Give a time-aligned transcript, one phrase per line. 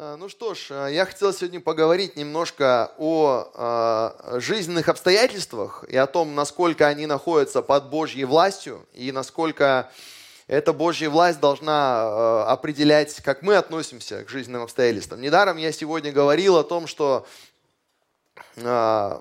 [0.00, 3.50] А, ну что ж, а, я хотел сегодня поговорить немножко о
[4.32, 9.90] э, жизненных обстоятельствах и о том, насколько они находятся под Божьей властью и насколько
[10.46, 15.20] эта Божья власть должна э, определять, как мы относимся к жизненным обстоятельствам.
[15.20, 17.26] Недаром я сегодня говорил о том, что
[18.54, 19.18] э,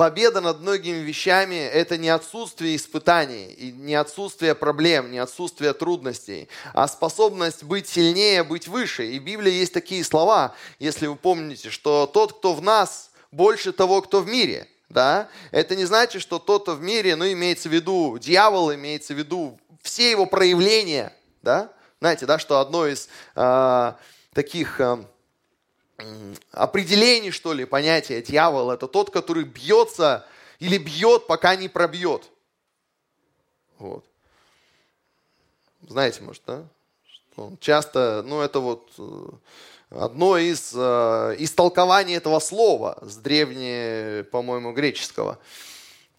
[0.00, 6.48] Победа над многими вещами– это не отсутствие испытаний, и не отсутствие проблем, не отсутствие трудностей,
[6.72, 9.06] а способность быть сильнее, быть выше.
[9.06, 13.72] И в Библии есть такие слова, если вы помните, что тот, кто в нас, больше
[13.72, 14.68] того, кто в мире.
[14.88, 15.28] Да?
[15.50, 19.18] Это не значит, что тот, кто в мире, ну, имеется в виду дьявол, имеется в
[19.18, 21.12] виду все его проявления.
[21.42, 21.70] Да?
[22.00, 23.92] Знаете, да, что одно из э,
[24.32, 24.80] таких...
[24.80, 25.04] Э,
[26.52, 28.70] определение, что ли, понятия дьявол.
[28.70, 30.26] Это тот, который бьется
[30.58, 32.30] или бьет, пока не пробьет.
[33.78, 34.04] Вот.
[35.88, 36.64] Знаете, может, да?
[37.32, 39.28] Что часто, ну, это вот э,
[39.90, 45.38] одно из э, истолкований этого слова с древнего, по-моему, греческого.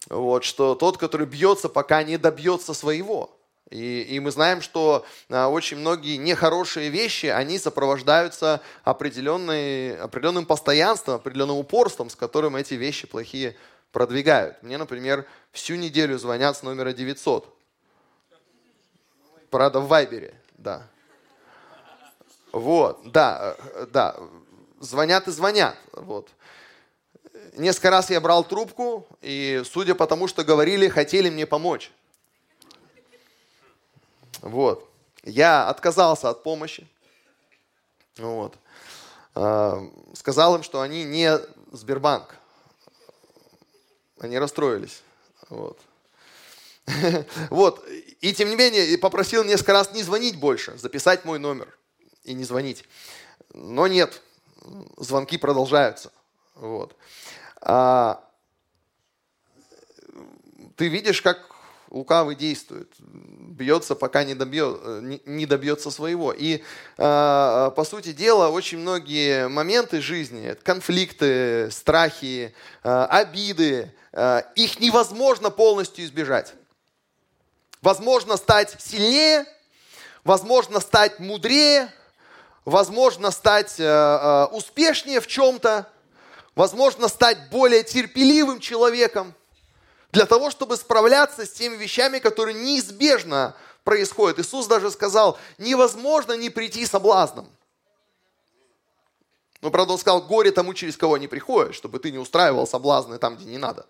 [0.08, 3.30] Вот, что тот, который бьется, пока не добьется своего.
[3.72, 11.14] И, и мы знаем, что а, очень многие нехорошие вещи, они сопровождаются определенной, определенным постоянством,
[11.14, 13.56] определенным упорством, с которым эти вещи плохие
[13.90, 14.62] продвигают.
[14.62, 17.48] Мне, например, всю неделю звонят с номера 900.
[19.48, 20.86] Правда, в Вайбере, да.
[22.52, 24.16] Вот, да, э, да,
[24.80, 26.28] звонят и звонят, вот.
[27.54, 31.90] Несколько раз я брал трубку, и судя по тому, что говорили, хотели мне помочь.
[34.42, 34.88] Вот.
[35.22, 36.86] Я отказался от помощи.
[38.18, 38.56] Вот.
[39.34, 39.80] А,
[40.14, 41.38] сказал им, что они не
[41.70, 42.36] Сбербанк.
[44.20, 45.02] Они расстроились.
[45.48, 45.78] Вот.
[47.50, 47.86] Вот.
[48.20, 51.76] И тем не менее, попросил несколько раз не звонить больше, записать мой номер
[52.24, 52.84] и не звонить.
[53.54, 54.20] Но нет,
[54.96, 56.12] звонки продолжаются.
[56.54, 56.96] Вот.
[57.60, 58.24] А,
[60.76, 61.51] ты видишь, как
[61.92, 64.80] лукавый действует, бьется, пока не, добьет,
[65.26, 66.32] не добьется своего.
[66.32, 66.62] И,
[66.96, 75.50] а, по сути дела, очень многие моменты жизни, конфликты, страхи, а, обиды, а, их невозможно
[75.50, 76.54] полностью избежать.
[77.82, 79.44] Возможно стать сильнее,
[80.24, 81.92] возможно стать мудрее,
[82.64, 83.72] возможно стать
[84.52, 85.88] успешнее в чем-то,
[86.54, 89.34] возможно стать более терпеливым человеком–
[90.12, 94.38] для того, чтобы справляться с теми вещами, которые неизбежно происходят.
[94.38, 97.48] Иисус даже сказал, невозможно не прийти соблазном.
[99.62, 103.18] Но, правда, он сказал, горе тому, через кого не приходит, чтобы ты не устраивал соблазны
[103.18, 103.86] там, где не надо.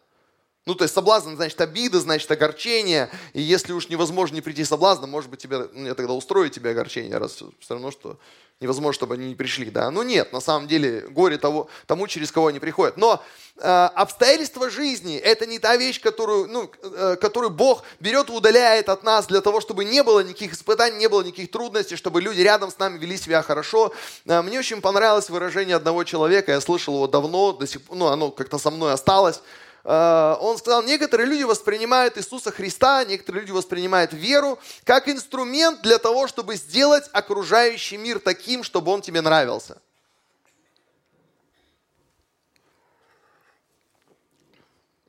[0.65, 3.11] Ну, то есть соблазн, значит, обида, значит, огорчение.
[3.33, 6.71] И если уж невозможно не прийти соблазном, может быть, тебе, ну, я тогда устрою тебе
[6.71, 8.19] огорчение, раз все равно, что
[8.63, 9.91] невозможно, чтобы они не пришли, да.
[9.91, 12.97] Ну нет, на самом деле горе того, тому, через кого они приходят.
[12.97, 13.23] Но
[13.59, 18.89] э, обстоятельства жизни– это не та вещь, которую, ну, э, которую Бог берет и удаляет
[18.89, 22.41] от нас для того, чтобы не было никаких испытаний, не было никаких трудностей, чтобы люди
[22.41, 23.93] рядом с нами вели себя хорошо.
[24.27, 28.31] Э, мне очень понравилось выражение одного человека, я слышал его давно, до сих, ну, оно
[28.31, 29.41] как-то со мной осталось.
[29.85, 35.99] Э, он сказал, некоторые люди воспринимают Иисуса Христа, некоторые люди воспринимают веру как инструмент для
[35.99, 39.81] того, чтобы сделать окружающий мир таким, чтобы он тебе нравился.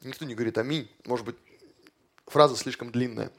[0.02, 0.92] Никто не говорит аминь.
[1.06, 1.38] Может быть,
[2.28, 3.32] фраза слишком длинная.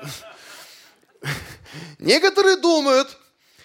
[1.98, 3.18] Некоторые думают,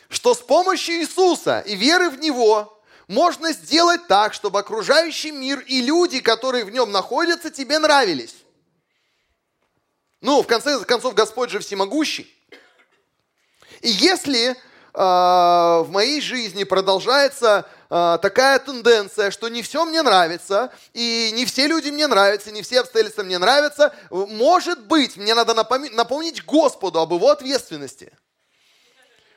[0.10, 2.77] что с помощью Иисуса и веры в Него
[3.08, 8.36] можно сделать так, чтобы окружающий мир и люди, которые в нем находятся, тебе нравились.
[10.20, 12.34] Ну, в конце концов, Господь же всемогущий.
[13.82, 14.56] И если э,
[14.94, 21.68] в моей жизни продолжается э, такая тенденция, что не все мне нравится, и не все
[21.68, 27.14] люди мне нравятся, не все обстоятельства мне нравятся, может быть, мне надо напомнить Господу об
[27.14, 28.12] его ответственности–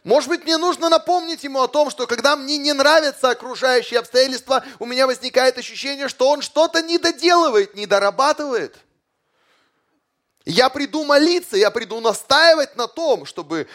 [0.02, 4.64] может быть, мне нужно напомнить ему о том, что когда мне не нравятся окружающие обстоятельства,
[4.78, 8.76] у меня возникает ощущение, что он что-то не доделывает, не дорабатывает.
[10.46, 13.68] Я приду молиться, я приду настаивать на том, чтобы,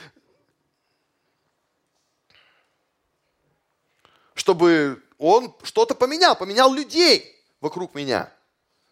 [4.34, 8.32] чтобы он что-то поменял, поменял людей вокруг меня.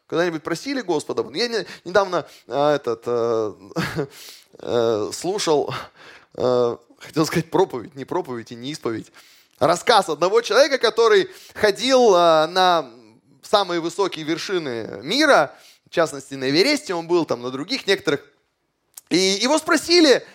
[0.05, 1.25] Когда-нибудь просили Господа?
[1.33, 3.57] Я недавно а, этот, а,
[4.59, 5.73] а, слушал
[6.35, 9.11] а, хотел сказать проповедь, не проповедь и не исповедь.
[9.59, 12.89] Рассказ одного человека, который ходил а, на
[13.41, 15.55] самые высокие вершины мира,
[15.85, 18.25] в частности на Эвересте, он был там на других некоторых.
[19.09, 20.25] И его спросили,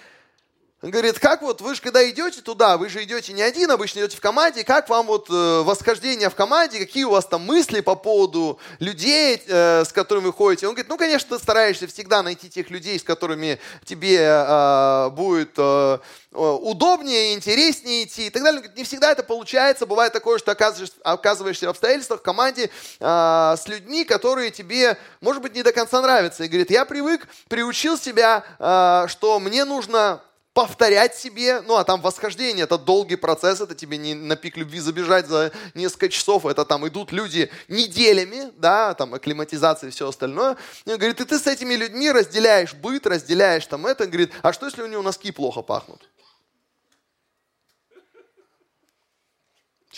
[0.80, 3.98] Он говорит, как вот вы же когда идете туда, вы же идете не один, обычно
[3.98, 7.80] идете в команде, как вам вот э, восхождение в команде, какие у вас там мысли
[7.80, 10.68] по поводу людей, э, с которыми вы ходите?
[10.68, 15.54] Он говорит, ну, конечно, ты стараешься всегда найти тех людей, с которыми тебе э, будет
[15.56, 15.98] э,
[16.30, 18.58] удобнее, интереснее идти и так далее.
[18.58, 22.70] Он говорит, не всегда это получается, бывает такое, что оказываешься, оказываешься в обстоятельствах в команде
[23.00, 26.44] э, с людьми, которые тебе, может быть, не до конца нравятся.
[26.44, 30.22] И говорит, я привык, приучил себя, э, что мне нужно
[30.58, 34.80] повторять себе, ну а там восхождение, это долгий процесс, это тебе не на пик любви
[34.80, 40.56] забежать за несколько часов, это там идут люди неделями, да, там акклиматизация и все остальное.
[40.84, 44.32] И он говорит, и ты с этими людьми разделяешь быт, разделяешь там это, он говорит,
[44.42, 46.08] а что если у него носки плохо пахнут?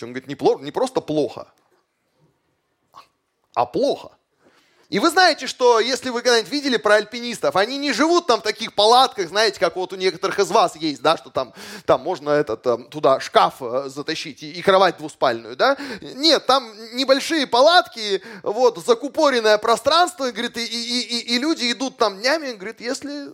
[0.02, 1.50] Он говорит, не, плохо, не просто плохо,
[3.54, 4.10] а плохо.
[4.90, 8.42] И вы знаете, что если вы когда-нибудь видели про альпинистов, они не живут там в
[8.42, 11.54] таких палатках, знаете, как вот у некоторых из вас есть, да, что там,
[11.86, 15.78] там можно этот, там, туда шкаф э, затащить и, и кровать двуспальную, да.
[16.00, 22.18] Нет, там небольшие палатки, вот, закупоренное пространство, говорит, и, и, и, и люди идут там
[22.18, 23.32] днями, говорит, если...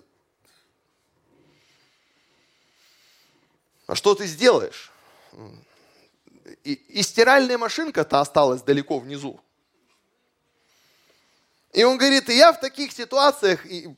[3.87, 4.93] А что ты сделаешь?
[6.65, 9.41] И, и стиральная машинка-то осталась далеко внизу.
[11.73, 13.89] И он говорит, и я в таких ситуациях, и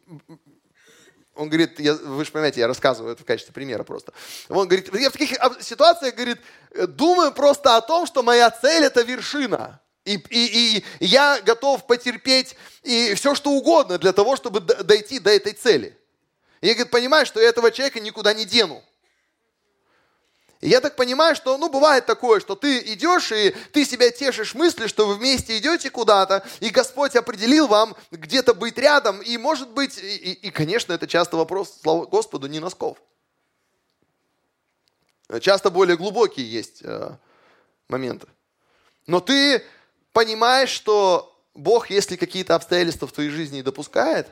[1.34, 4.12] он говорит, я, вы же понимаете, я рассказываю это в качестве примера просто.
[4.48, 6.38] Он говорит, я в таких ситуациях, говорит,
[6.88, 9.80] думаю просто о том, что моя цель это вершина.
[10.04, 15.30] И, и, и я готов потерпеть и все, что угодно для того, чтобы дойти до
[15.30, 15.96] этой цели.
[16.60, 18.82] И я говорит, понимаю, что я этого человека никуда не дену.
[20.60, 24.54] И я так понимаю, что, ну, бывает такое, что ты идешь, и ты себя тешишь
[24.54, 29.70] мыслью, что вы вместе идете куда-то, и Господь определил вам где-то быть рядом, и, может
[29.70, 32.98] быть, и, и, и конечно, это часто вопрос, слава Господу, не носков.
[35.40, 37.16] Часто более глубокие есть э,
[37.86, 38.26] моменты.
[39.06, 39.62] Но ты
[40.12, 44.26] понимаешь, что Бог, если какие-то обстоятельства в твоей жизни допускает,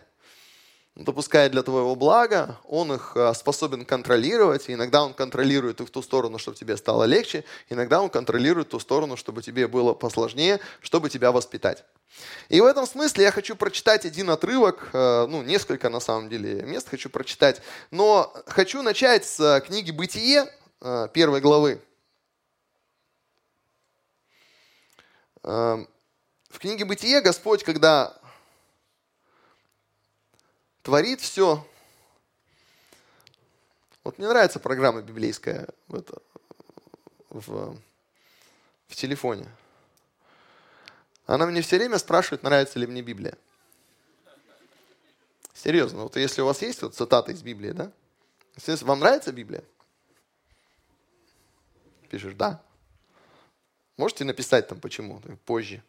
[0.97, 6.01] допускает для твоего блага, он их э, способен контролировать, иногда он контролирует их в ту
[6.01, 11.11] сторону, чтобы тебе стало легче, иногда он контролирует ту сторону, чтобы тебе было посложнее, чтобы
[11.11, 11.85] тебя воспитать.
[12.49, 16.63] И в этом смысле я хочу прочитать один отрывок, э, ну, несколько на самом деле
[16.63, 17.61] мест хочу прочитать,
[17.91, 20.51] но хочу начать с э, книги «Бытие»,
[21.15, 21.81] первой главы.
[25.43, 25.87] В
[26.59, 28.15] книге «Бытие» Господь, когда
[30.87, 31.67] творит все.
[34.05, 36.23] Вот мне нравится программа библейская в, это,
[37.29, 37.77] в,
[38.87, 39.49] в телефоне.
[41.27, 43.37] Она мне все время спрашивает, нравится ли мне Библия.
[45.55, 47.91] Серьезно, вот если у вас есть вот цитаты из Библии, да?
[48.55, 49.65] Если вам нравится Библия?
[52.11, 52.63] Пишешь, да.
[53.97, 55.83] Можете написать там почему, позже.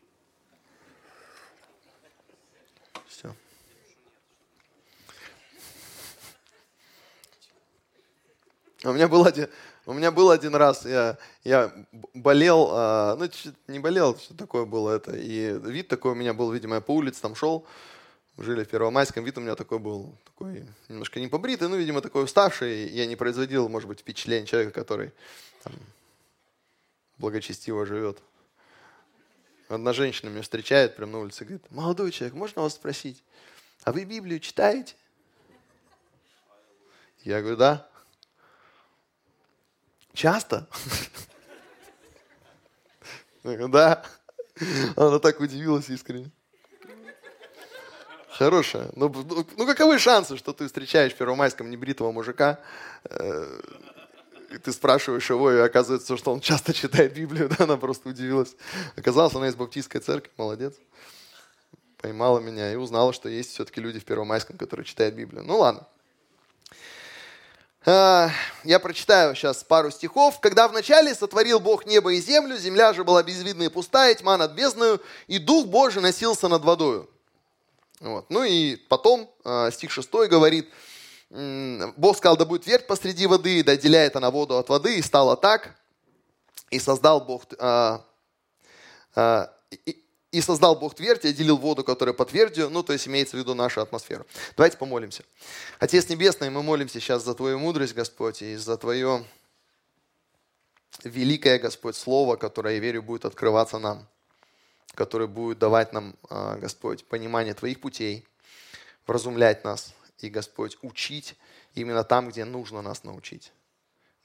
[8.84, 9.50] У меня был один,
[9.88, 11.74] у меня был один раз, я, я
[12.14, 13.28] болел, а, ну,
[13.68, 16.92] не болел, что такое было это, и вид такой у меня был, видимо, я по
[16.92, 17.66] улице там шел,
[18.38, 22.24] жили в Первомайском, вид у меня такой был, такой немножко не побритый, ну, видимо, такой
[22.24, 25.12] уставший, я не производил, может быть, впечатление человека, который
[25.64, 25.74] там,
[27.18, 28.20] благочестиво живет.
[29.70, 33.24] Одна женщина меня встречает прямо на улице, говорит, молодой человек, можно вас спросить,
[33.84, 34.94] а вы Библию читаете?
[37.24, 37.90] Я говорю, да.
[40.18, 40.68] Часто?
[43.44, 44.04] Да.
[44.96, 46.32] Она так удивилась искренне.
[48.32, 48.90] Хорошая.
[48.96, 52.60] Ну, ну, ну каковы шансы, что ты встречаешь в Первомайском небритого мужика,
[53.04, 53.62] э,
[54.50, 58.56] и ты спрашиваешь его, и оказывается, что он часто читает Библию, да, она просто удивилась.
[58.96, 60.74] Оказалось, она из баптистской церкви, молодец.
[61.98, 65.44] Поймала меня и узнала, что есть все-таки люди в Первомайском, которые читают Библию.
[65.44, 65.88] Ну ладно.
[67.90, 68.32] А,
[68.66, 70.42] я прочитаю сейчас пару стихов.
[70.42, 74.52] «Когда вначале сотворил Бог небо и землю, земля же была безвидна и пустая, тьма над
[74.52, 77.10] бездною, и Дух Божий носился над водою».
[78.02, 78.30] Вот.
[78.30, 80.70] Ну и потом а, стих 6 говорит,
[81.30, 85.38] Бог сказал, да будет твердь посреди воды, да отделяет она воду от воды, и стало
[85.38, 85.74] так.
[86.70, 87.44] И создал Бог,
[89.86, 90.04] и,
[90.38, 93.40] и создал Бог твердь, и отделил воду, которая по твердью, ну, то есть имеется в
[93.40, 94.28] виду нашу атмосферу.
[94.56, 95.24] Давайте помолимся.
[95.80, 99.26] Отец Небесный, мы молимся сейчас за Твою мудрость, Господь, и за Твое
[101.04, 104.08] великое, Господь, Слово, которое, я верю, будет открываться нам,
[104.94, 108.24] которое будет давать нам, а, Господь, понимание Твоих путей,
[109.08, 111.34] вразумлять нас и, Господь, учить
[111.74, 113.52] именно там, где нужно нас научить.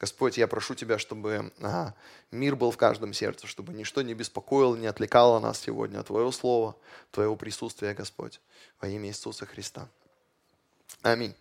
[0.03, 1.95] Господь, я прошу Тебя, чтобы а,
[2.33, 6.33] мир был в каждом сердце, чтобы ничто не беспокоило, не отвлекало нас сегодня от Твоего
[6.33, 6.75] Слова,
[7.13, 8.41] Твоего присутствия, Господь,
[8.81, 9.89] во имя Иисуса Христа.
[11.03, 11.37] Аминь.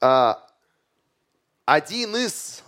[0.00, 0.46] А,
[1.64, 2.62] один из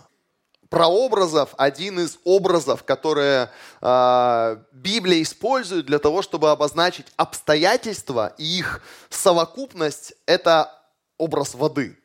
[0.67, 3.49] прообразов, один из образов, которые
[3.81, 10.77] э, Библия использует для того, чтобы обозначить обстоятельства и их совокупность, это
[11.17, 11.97] образ воды.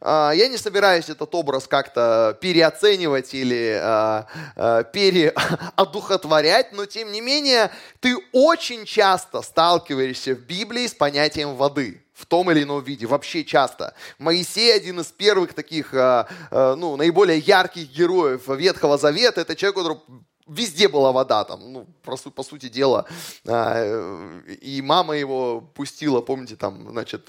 [0.00, 4.24] Э, я не собираюсь этот образ как-то переоценивать или э,
[4.56, 7.70] э, переодухотворять, но тем не менее
[8.00, 13.44] ты очень часто сталкиваешься в Библии с понятием воды в том или ином виде, вообще
[13.44, 13.94] часто.
[14.18, 19.40] Моисей один из первых таких, ну, наиболее ярких героев Ветхого Завета.
[19.40, 19.98] Это человек, который
[20.46, 23.06] везде была вода там, ну, по, по сути дела.
[23.44, 27.28] Э, и мама его пустила, помните, там, значит,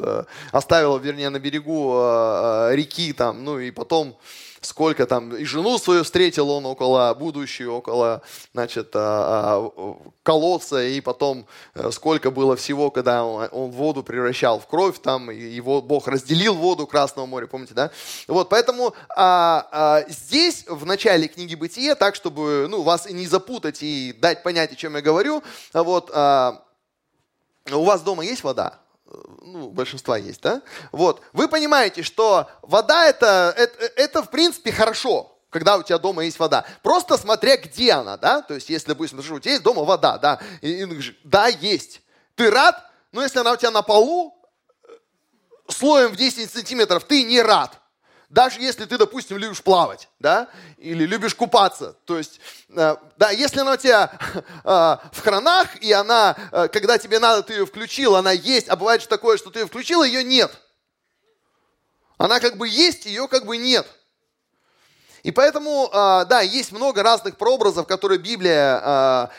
[0.52, 1.94] оставила, вернее, на берегу
[2.72, 4.18] реки там, ну, и потом
[4.62, 8.22] сколько там, и жену свою встретил он около будущего, около,
[8.54, 14.68] значит, а, а, колодца, и потом э, сколько было всего, когда он воду превращал в
[14.68, 17.92] кровь, там, его Бог разделил воду Красного моря, помните, да?
[18.28, 23.80] Вот, поэтому а, а, здесь, в начале книги Бытия, так, чтобы, ну, вас не запутать
[23.82, 25.44] и дать понять, о чем я говорю,
[25.74, 26.64] вот, а,
[27.72, 28.80] у вас дома есть вода?
[29.42, 30.62] Ну, большинства есть, да?
[30.92, 31.22] Вот.
[31.34, 36.40] Вы понимаете, что вода это, это, это в принципе хорошо, когда у тебя дома есть
[36.40, 36.66] вода.
[36.82, 38.42] Просто смотря где она, да?
[38.42, 40.40] То есть, если, допустим, у тебя есть дома вода, да?
[40.62, 42.02] И, и, да, есть.
[42.36, 44.36] Ты рад, но если она у тебя на полу,
[45.68, 47.80] слоем в 10 сантиметров, ты не рад
[48.36, 53.62] даже если ты, допустим, любишь плавать, да, или любишь купаться, то есть, э, да, если
[53.62, 58.14] она у тебя э, в хранах, и она, э, когда тебе надо, ты ее включил,
[58.18, 60.52] она есть, а бывает же такое, что ты ее включил, ее нет.
[62.18, 63.88] Она как бы есть, ее как бы нет.
[65.24, 69.32] И поэтому, да, есть много разных прообразов, которые Библия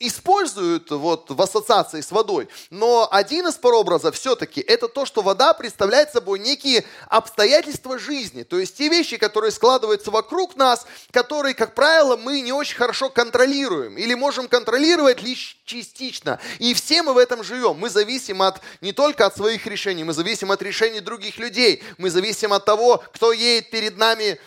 [0.00, 2.48] используют вот в ассоциации с водой.
[2.70, 8.42] Но один из прообразов все-таки это то, что вода представляет собой некие обстоятельства жизни.
[8.42, 13.10] То есть те вещи, которые складываются вокруг нас, которые, как правило, мы не очень хорошо
[13.10, 13.98] контролируем.
[13.98, 16.40] Или можем контролировать лишь частично.
[16.58, 17.76] И все мы в этом живем.
[17.76, 21.82] Мы зависим от, не только от своих решений, мы зависим от решений других людей.
[21.98, 24.40] Мы зависим от того, кто едет перед нами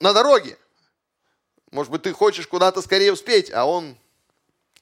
[0.00, 0.56] на дороге.
[1.70, 3.96] Может быть, ты хочешь куда-то скорее успеть, а он...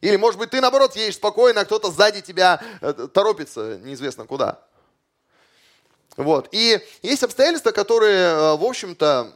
[0.00, 4.62] Или, может быть, ты, наоборот, едешь спокойно, а кто-то сзади тебя э, торопится неизвестно куда.
[6.16, 6.48] Вот.
[6.52, 9.34] И есть обстоятельства, которые, э, в общем-то,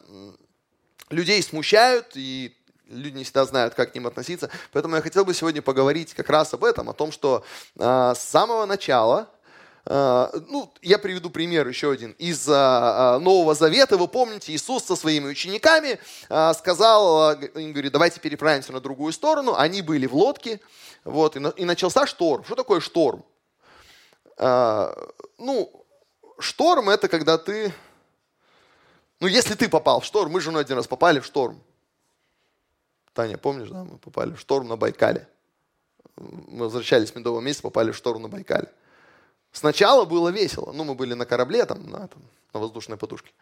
[1.10, 2.56] людей смущают, и
[2.86, 4.50] люди не всегда знают, как к ним относиться.
[4.72, 7.44] Поэтому я хотел бы сегодня поговорить как раз об этом, о том, что
[7.76, 9.28] э, с самого начала а,
[9.84, 13.96] ну, я приведу пример еще один из а, а, Нового Завета.
[13.96, 15.98] Вы помните, Иисус со своими учениками
[16.54, 19.56] сказал, им говорит, давайте переправимся на другую сторону.
[19.56, 20.60] Они были в лодке,
[21.04, 22.44] вот, и начался шторм.
[22.44, 23.24] Что такое шторм?
[24.38, 25.84] Ну,
[26.38, 27.72] шторм это когда ты,
[29.18, 31.60] ну, если ты попал в шторм, мы с женой один раз попали в шторм.
[33.14, 35.28] Таня, помнишь, да, мы попали в шторм на Байкале.
[36.16, 38.68] Мы возвращались с медового месяца, попали в шторм на Байкале.
[39.52, 40.72] Сначала было весело.
[40.72, 43.32] Ну, мы были на корабле, там, на, там, на воздушной подушке.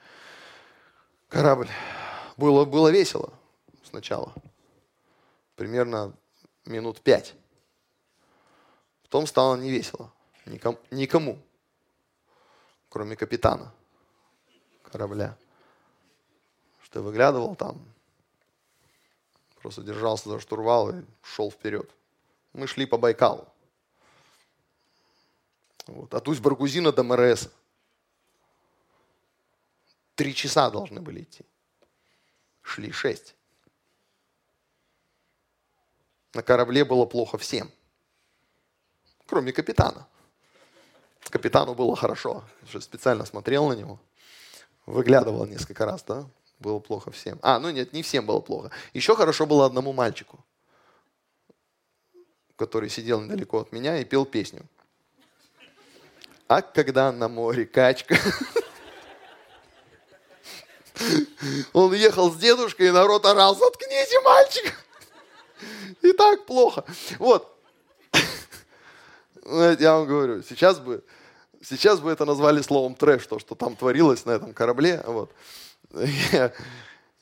[1.29, 1.69] Корабль.
[2.37, 3.33] Было, было весело
[3.85, 4.33] сначала.
[5.57, 6.13] Примерно
[6.65, 7.35] минут пять.
[9.03, 10.13] Потом стало невесело.
[10.47, 11.39] Никому, никому
[12.91, 13.73] кроме капитана
[14.83, 15.37] корабля.
[16.83, 17.81] Что выглядывал там,
[19.63, 21.89] просто держался за штурвал и шел вперед.
[22.53, 23.47] Мы шли по Байкалу.
[25.91, 26.15] Вот.
[26.15, 27.51] От Усть-Баргузина до МРС.
[30.15, 31.45] Три часа должны были идти.
[32.63, 33.35] Шли шесть.
[36.33, 37.73] На корабле было плохо всем.
[39.27, 40.07] Кроме капитана.
[41.29, 42.45] Капитану было хорошо.
[42.69, 43.99] Что специально смотрел на него.
[44.87, 46.25] Выглядывал несколько раз, да?
[46.61, 47.41] Было плохо всем.
[47.43, 48.71] А, ну нет, не всем было плохо.
[48.95, 50.45] Еще хорошо было одному мальчику,
[52.55, 54.69] который сидел недалеко от меня и пел песню.
[56.51, 58.17] А когда на море качка?
[61.73, 64.73] Он ехал с дедушкой, и народ орал, заткните мальчика.
[66.03, 66.85] И так плохо.
[67.21, 67.57] Вот.
[69.45, 71.05] Я вам говорю, сейчас бы,
[71.63, 75.05] сейчас бы это назвали словом трэш, то, что там творилось на этом корабле.
[75.07, 75.33] Вот.
[76.33, 76.53] Я,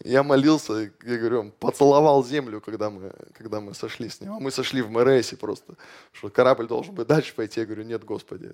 [0.03, 4.41] я молился, я говорю, поцеловал землю, когда мы, когда мы сошли с него.
[4.41, 5.75] Мы сошли в МРСе просто,
[6.13, 7.61] что корабль должен быть дальше пойти.
[7.61, 8.53] Я говорю, нет, Господи,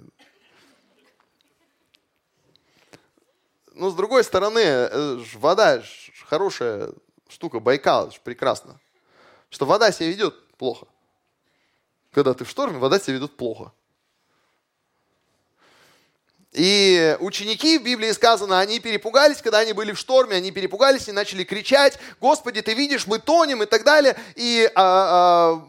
[3.74, 5.82] ну, с другой стороны, э, вода
[6.26, 6.90] хорошая
[7.28, 8.80] штука, Байкал, прекрасно.
[9.50, 10.86] Что вода себя ведет плохо.
[12.12, 13.72] Когда ты в шторме, вода себя ведет плохо.
[16.52, 21.12] И ученики в Библии сказано, они перепугались, когда они были в шторме, они перепугались и
[21.12, 24.16] начали кричать, Господи, ты видишь, мы тонем и так далее.
[24.36, 25.66] И а, а,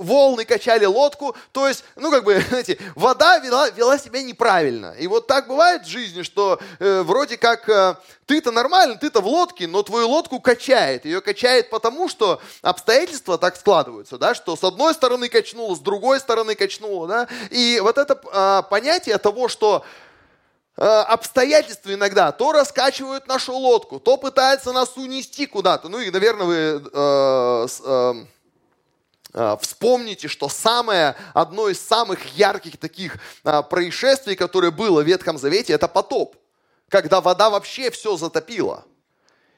[0.00, 1.36] волны качали лодку.
[1.52, 4.94] То есть, ну как бы, знаете, вода вела, вела себя неправильно.
[4.98, 9.26] И вот так бывает в жизни, что э, вроде как э, ты-то нормально, ты-то в
[9.26, 11.04] лодке, но твою лодку качает.
[11.04, 16.20] Ее качает потому, что обстоятельства так складываются, да, что с одной стороны качнуло, с другой
[16.20, 17.28] стороны качнуло, да.
[17.50, 19.84] И вот это э, понятие того, что
[20.76, 25.88] э, обстоятельства иногда то раскачивают нашу лодку, то пытаются нас унести куда-то.
[25.88, 26.56] Ну и, наверное, вы
[26.92, 28.14] э, э,
[29.60, 35.72] вспомните, что самое, одно из самых ярких таких а, происшествий, которое было в Ветхом Завете,
[35.72, 36.36] это потоп.
[36.88, 38.84] Когда вода вообще все затопила.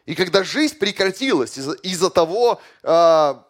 [0.04, 3.46] И когда жизнь прекратилась из-за, из того, а,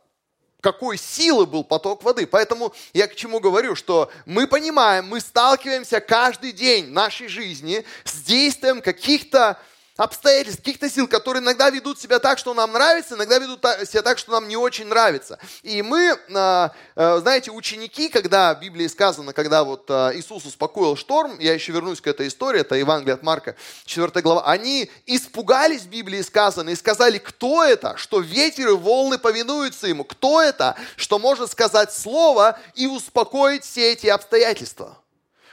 [0.63, 2.27] какой силы был поток воды.
[2.27, 8.23] Поэтому я к чему говорю, что мы понимаем, мы сталкиваемся каждый день нашей жизни с
[8.23, 9.59] действием каких-то
[9.97, 14.19] обстоятельств, каких-то сил, которые иногда ведут себя так, что нам нравится, иногда ведут себя так,
[14.19, 15.39] что нам не очень нравится.
[15.63, 20.97] И мы, а, а, знаете, ученики, когда в Библии сказано, когда вот а, Иисус успокоил
[20.97, 25.83] шторм, я еще вернусь к этой истории, это Евангелие от Марка, 4 глава, они испугались,
[25.83, 30.77] в Библии сказано, и сказали, кто это, что ветер и волны повинуются ему, кто это,
[30.97, 34.99] что может сказать слово и успокоить все эти обстоятельства.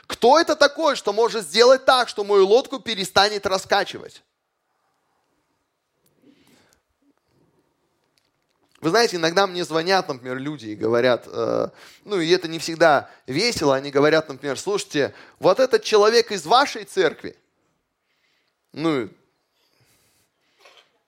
[0.08, 4.24] Кто это такой, что может сделать так, что мою лодку перестанет раскачивать?
[8.82, 11.68] Вы знаете, иногда мне звонят, например, люди и говорят, э,
[12.06, 16.86] ну и это не всегда весело, они говорят, например, слушайте, вот этот человек из вашей
[16.86, 17.36] церкви,
[18.72, 19.10] ну,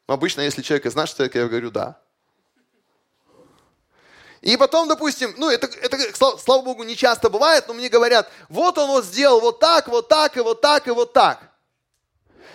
[0.07, 1.97] обычно, если человек из нашей церкви, я говорю, да.
[4.41, 8.29] И потом, допустим, ну это, это слава, слава богу, не часто бывает, но мне говорят,
[8.49, 11.50] вот он вот сделал вот так, вот так, и вот так, и вот так.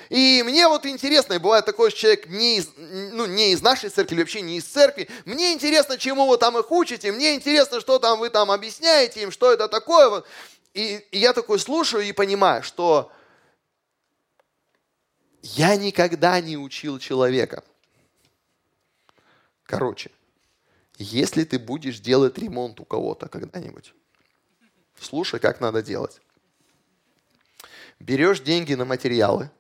[0.08, 4.14] И мне вот интересно, и бывает такой человек не из, ну, не из нашей церкви,
[4.14, 7.98] или вообще не из церкви, мне интересно, чему вы там их учите, мне интересно, что
[7.98, 10.08] там вы там объясняете им, что это такое.
[10.08, 10.26] Вот.
[10.74, 13.10] И, и я такой слушаю и понимаю, что
[15.42, 17.64] я никогда не учил человека.
[19.64, 20.10] Короче,
[20.98, 23.92] если ты будешь делать ремонт у кого-то когда-нибудь,
[25.00, 26.20] слушай, как надо делать.
[27.98, 29.50] Берешь деньги на материалы,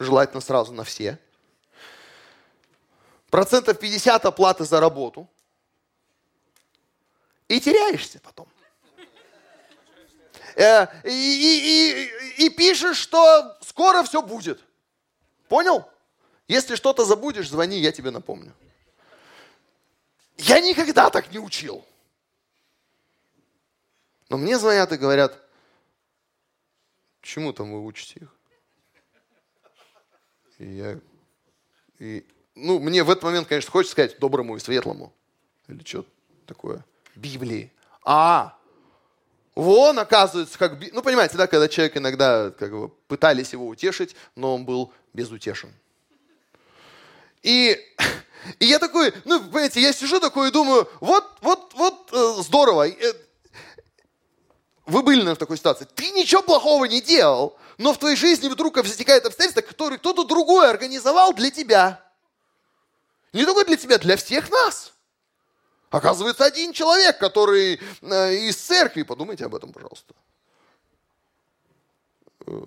[0.00, 1.18] желательно сразу на все.
[3.30, 5.28] Процентов 50 оплаты за работу.
[7.46, 8.48] И теряешься потом.
[10.56, 14.60] Э, и, и, и, и пишешь, что скоро все будет.
[15.48, 15.88] Понял?
[16.48, 18.52] Если что-то забудешь, звони, я тебе напомню.
[20.36, 21.84] Я никогда так не учил.
[24.28, 25.40] Но мне звонят и говорят,
[27.20, 28.39] чему там вы учите их?
[30.60, 31.00] И я...
[31.98, 35.12] И, ну, мне в этот момент, конечно, хочется сказать доброму и светлому.
[35.68, 36.04] Или что
[36.46, 36.84] такое?
[37.16, 37.72] Библии.
[38.04, 38.56] А,
[39.54, 40.78] вон, оказывается, как...
[40.92, 45.72] Ну, понимаете, да, когда человек иногда как бы, пытались его утешить, но он был безутешен.
[47.42, 47.78] И,
[48.58, 52.88] и я такой, ну, понимаете, я сижу такой и думаю, вот, вот, вот э, здорово.
[52.88, 53.14] Э,
[54.84, 55.86] вы были, наверное, в такой ситуации.
[55.94, 60.68] Ты ничего плохого не делал, но в твоей жизни вдруг возникает обстоятельство, которое кто-то другой
[60.68, 62.04] организовал для тебя.
[63.32, 64.92] Не только для тебя, для всех нас.
[65.88, 70.14] Оказывается, один человек, который э, из церкви, подумайте об этом, пожалуйста,
[72.46, 72.66] э,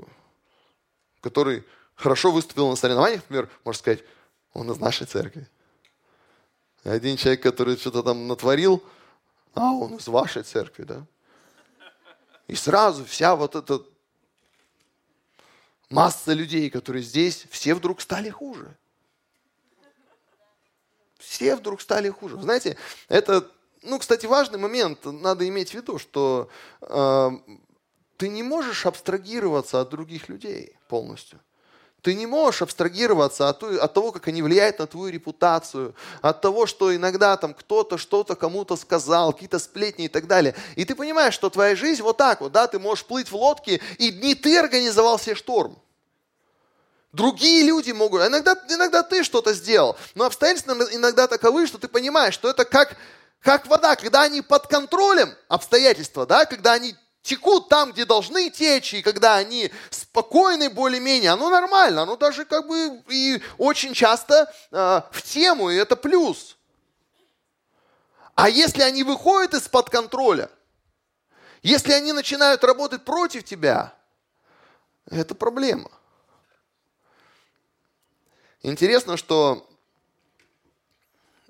[1.22, 4.04] который хорошо выступил на соревнованиях, например, можно сказать,
[4.54, 5.48] он из нашей церкви.
[6.84, 8.84] Один человек, который что-то там натворил,
[9.54, 11.06] а он из вашей церкви, да?
[12.48, 13.84] И сразу вся вот эта
[15.94, 18.76] масса людей, которые здесь, все вдруг стали хуже.
[21.20, 22.42] Все вдруг стали хуже.
[22.42, 22.78] Знаете,
[23.08, 23.50] это,
[23.84, 25.06] ну, кстати, важный момент.
[25.06, 26.50] Надо иметь в виду, что
[26.82, 27.30] э,
[28.18, 31.40] ты не можешь абстрагироваться от других людей полностью.
[32.04, 36.66] Ты не можешь абстрагироваться от, от того, как они влияют на твою репутацию, от того,
[36.66, 40.54] что иногда там кто-то что-то кому-то сказал, какие-то сплетни и так далее.
[40.76, 43.80] И ты понимаешь, что твоя жизнь вот так вот, да, ты можешь плыть в лодке,
[44.00, 45.78] и не ты организовал себе шторм.
[47.14, 51.88] Другие люди могут, а иногда, иногда ты что-то сделал, но обстоятельства иногда таковы, что ты
[51.88, 52.98] понимаешь, что это как,
[53.40, 58.94] как вода, когда они под контролем, обстоятельства, да, когда они текут там, где должны течь,
[58.94, 65.02] и когда они спокойны более-менее, оно нормально, оно даже как бы и очень часто э,
[65.12, 66.58] в тему, и это плюс.
[68.36, 70.50] А если они выходят из-под контроля,
[71.62, 73.94] если они начинают работать против тебя,
[75.10, 75.92] это проблема.
[78.62, 79.70] Интересно, что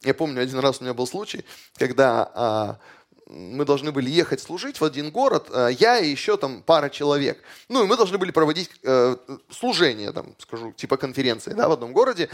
[0.03, 1.45] я помню, один раз у меня был случай,
[1.77, 2.79] когда а,
[3.27, 7.41] мы должны были ехать служить в один город, а, я и еще там пара человек.
[7.69, 9.17] Ну, и мы должны были проводить а,
[9.49, 12.29] служение, там, скажу, типа конференции, да, в одном городе.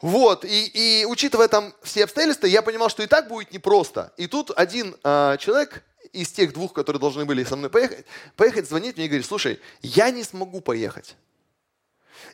[0.00, 4.12] Вот, и, и учитывая там все обстоятельства, я понимал, что и так будет непросто.
[4.16, 8.68] И тут один а, человек из тех двух, которые должны были со мной поехать, поехать,
[8.68, 11.16] звонит мне и говорит, слушай, я не смогу поехать.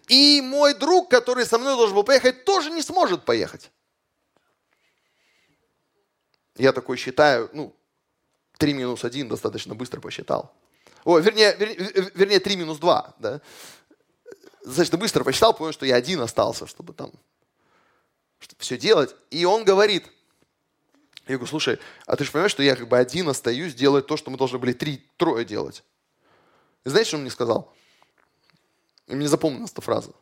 [0.09, 3.71] И мой друг, который со мной должен был поехать, тоже не сможет поехать.
[6.57, 7.75] Я такой считаю, ну,
[8.59, 10.55] 3 минус 1 достаточно быстро посчитал.
[11.05, 13.41] О, вернее, вернее, вернее 3 минус 2, да.
[14.63, 17.13] Значит, быстро посчитал, понял, что я один остался, чтобы там
[18.45, 19.15] чтобы все делать.
[19.31, 20.05] И он говорит,
[21.27, 24.17] я говорю, слушай, а ты же понимаешь, что я как бы один остаюсь делать то,
[24.17, 25.83] что мы должны были три, трое делать.
[26.85, 27.73] И знаете, что он мне сказал?
[29.07, 30.13] И мне запомнилась эта фраза.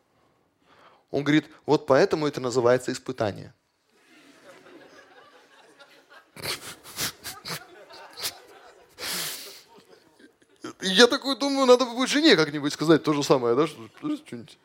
[1.10, 3.52] Он говорит, вот поэтому это называется испытание.
[10.80, 14.58] Я такой думаю, надо будет жене как-нибудь сказать то же самое, да, что, что-нибудь.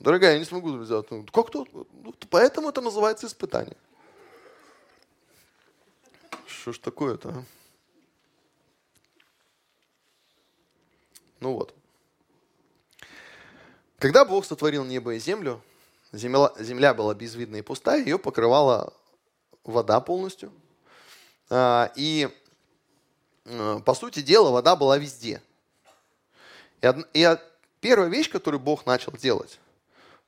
[0.00, 1.10] Дорогая, я не смогу сделать.
[1.10, 1.66] Ну, как то?
[1.72, 3.76] Ну, поэтому это называется испытание.
[6.46, 7.44] Что ж такое-то, а?
[11.40, 11.74] Ну вот.
[13.98, 15.62] Когда Бог сотворил небо и землю,
[16.12, 18.92] земля, земля была безвидна и пустая, ее покрывала
[19.64, 20.52] вода полностью.
[21.50, 22.28] А, и,
[23.46, 25.42] а, по сути дела, вода была везде.
[26.82, 27.36] И, и
[27.80, 29.58] первая вещь, которую Бог начал делать,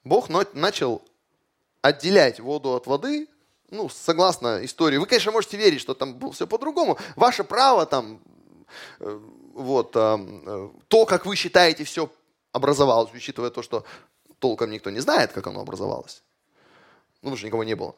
[0.04, 1.02] Бог начал
[1.82, 3.28] отделять воду от воды,
[3.70, 4.96] ну, согласно истории.
[4.96, 6.98] Вы, конечно, можете верить, что там было все по-другому.
[7.16, 8.20] Ваше право там,
[8.98, 9.20] э,
[9.54, 12.10] вот, э, то, как вы считаете, все
[12.52, 13.84] образовалось, учитывая то, что
[14.40, 16.22] толком никто не знает, как оно образовалось.
[17.22, 17.94] Ну, потому что никого не было.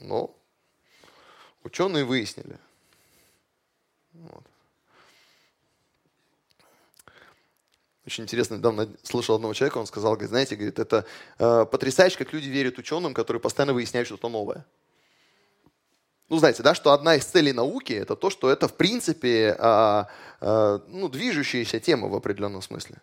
[0.00, 0.34] Но
[1.64, 2.58] ученые выяснили.
[4.12, 4.44] Вот.
[8.06, 11.04] Очень интересно, недавно слышал одного человека, он сказал, говорит, знаете, говорит, это
[11.38, 14.64] э, потрясающе, как люди верят ученым, которые постоянно выясняют что-то новое.
[16.30, 20.04] Ну, знаете, да, что одна из целей науки это то, что это, в принципе, э,
[20.40, 22.96] э, ну, движущаяся тема в определенном смысле.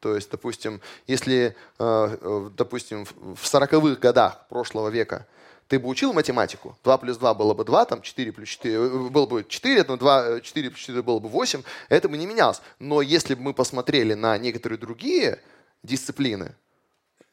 [0.00, 5.26] То есть, допустим, если, э, э допустим, в 40-х годах прошлого века
[5.68, 8.88] ты бы учил математику, 2 плюс 2 было бы 2, там 4 плюс 4, э,
[9.10, 12.60] было бы 4, там 2, 4 плюс 4 было бы 8, это бы не менялось.
[12.78, 15.40] Но если бы мы посмотрели на некоторые другие
[15.82, 16.54] дисциплины,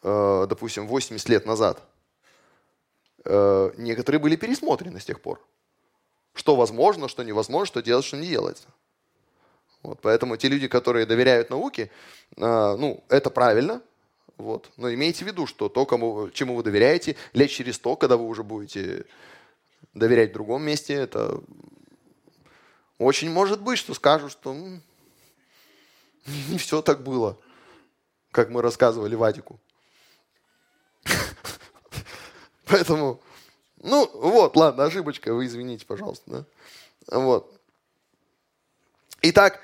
[0.03, 1.81] э, допустим, 80 лет назад,
[3.25, 5.41] э, некоторые были пересмотрены с тех пор.
[6.33, 8.67] Что возможно, что невозможно, что делать, что не делается.
[9.83, 11.89] Вот, поэтому те люди, которые доверяют науке,
[12.37, 13.81] ну, это правильно,
[14.41, 14.71] вот.
[14.77, 18.25] Но имейте в виду, что то, кому, чему вы доверяете, лечь через то, когда вы
[18.25, 19.05] уже будете
[19.93, 21.41] доверять в другом месте, это
[22.97, 24.53] очень может быть, что скажут, что
[26.25, 27.37] не все так было,
[28.31, 29.59] как мы рассказывали Вадику.
[32.65, 33.21] Поэтому,
[33.77, 36.45] ну вот, ладно, ошибочка, вы извините, пожалуйста.
[37.07, 37.19] Да?
[37.19, 37.59] Вот.
[39.23, 39.59] Итак,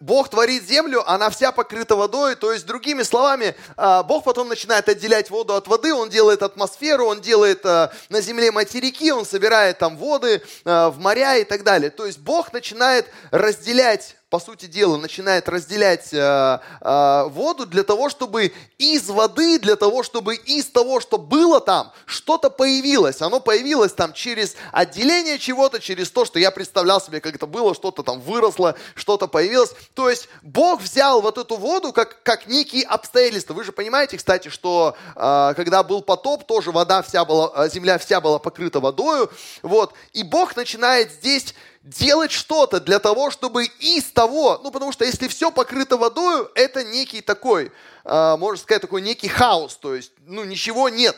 [0.00, 4.88] Бог творит землю, она вся покрыта водой, то есть, другими словами, а, Бог потом начинает
[4.88, 9.78] отделять воду от воды, Он делает атмосферу, Он делает а, на земле материки, Он собирает
[9.78, 11.90] там воды а, в моря и так далее.
[11.90, 18.08] То есть Бог начинает разделять по сути дела, начинает разделять э, э, воду для того,
[18.08, 23.22] чтобы из воды, для того, чтобы из того, что было там, что-то появилось.
[23.22, 27.76] Оно появилось там через отделение чего-то, через то, что я представлял себе, как это было,
[27.76, 29.70] что-то там выросло, что-то появилось.
[29.94, 33.54] То есть Бог взял вот эту воду как, как некие обстоятельства.
[33.54, 37.98] Вы же понимаете, кстати, что э, когда был потоп, тоже вода вся была, э, земля
[37.98, 39.30] вся была покрыта водою.
[39.62, 39.92] Вот.
[40.12, 45.28] И Бог начинает здесь делать что-то для того, чтобы из того, ну потому что если
[45.28, 47.70] все покрыто водой, это некий такой,
[48.04, 51.14] э, можно сказать, такой некий хаос, то есть, ну ничего нет,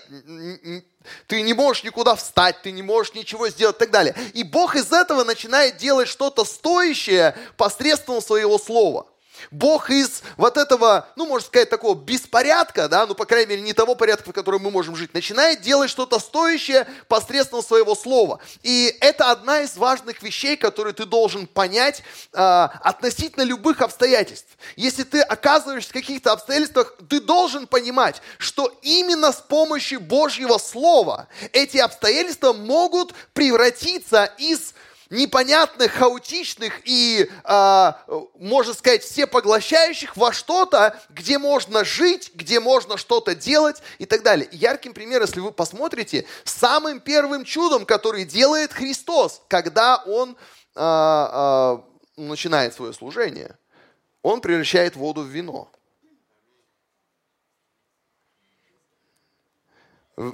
[1.29, 4.17] ты не можешь никуда встать, ты не можешь ничего сделать и так далее.
[4.35, 9.07] И Бог из этого начинает делать что-то стоящее посредством своего слова.
[9.51, 13.73] Бог из вот этого, ну, можно сказать, такого беспорядка, да, ну, по крайней мере, не
[13.73, 18.41] того порядка, в котором мы можем жить, начинает делать что-то стоящее посредством своего слова.
[18.63, 24.49] И это одна из важных вещей, которые ты должен понять э, относительно любых обстоятельств.
[24.77, 31.29] Если ты оказываешься в каких-то обстоятельствах, ты должен понимать, что именно с помощью Божьего Слова
[31.53, 34.75] эти обстоятельства могут превратиться из
[35.11, 37.93] непонятных, хаотичных и, э,
[38.39, 44.49] можно сказать, всепоглощающих во что-то, где можно жить, где можно что-то делать и так далее.
[44.53, 50.37] ярким примером, если вы посмотрите, самым первым чудом, который делает Христос, когда Он
[50.75, 51.79] э, э,
[52.17, 53.57] начинает свое служение,
[54.23, 55.71] Он превращает воду в вино.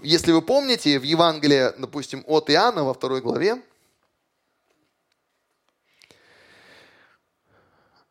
[0.02, 3.60] Если вы помните, в Евангелии, допустим, от Иоанна во второй главе,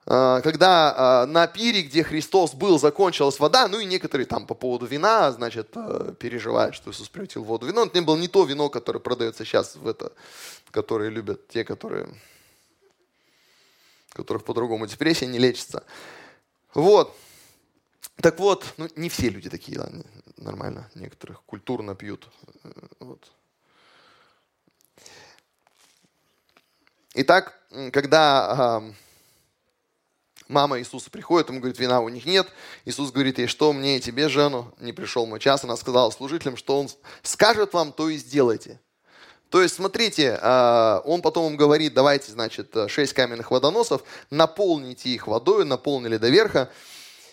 [0.05, 4.87] когда а, на пире, где Христос был, закончилась вода, ну и некоторые там по поводу
[4.87, 7.85] вина, значит, а, переживают, что Иисус превратил воду в вино.
[7.85, 10.11] Это не было не то вино, которое продается сейчас в это,
[10.71, 12.07] которое любят те, которые,
[14.09, 15.83] которых по-другому депрессия не лечится.
[16.73, 17.15] Вот.
[18.15, 20.03] Так вот, ну не все люди такие, ладно,
[20.37, 22.27] нормально, некоторых культурно пьют.
[22.99, 23.31] Вот.
[27.13, 27.59] Итак,
[27.91, 28.81] когда
[30.51, 32.47] мама Иисуса приходит, ему говорит, вина у них нет.
[32.85, 35.63] Иисус говорит ей, что мне и тебе, жену, не пришел мой час.
[35.63, 36.89] Она сказала служителям, что он
[37.23, 38.79] скажет вам, то и сделайте.
[39.49, 45.27] То есть, смотрите, а, он потом им говорит, давайте, значит, шесть каменных водоносов, наполните их
[45.27, 46.69] водой, наполнили до верха.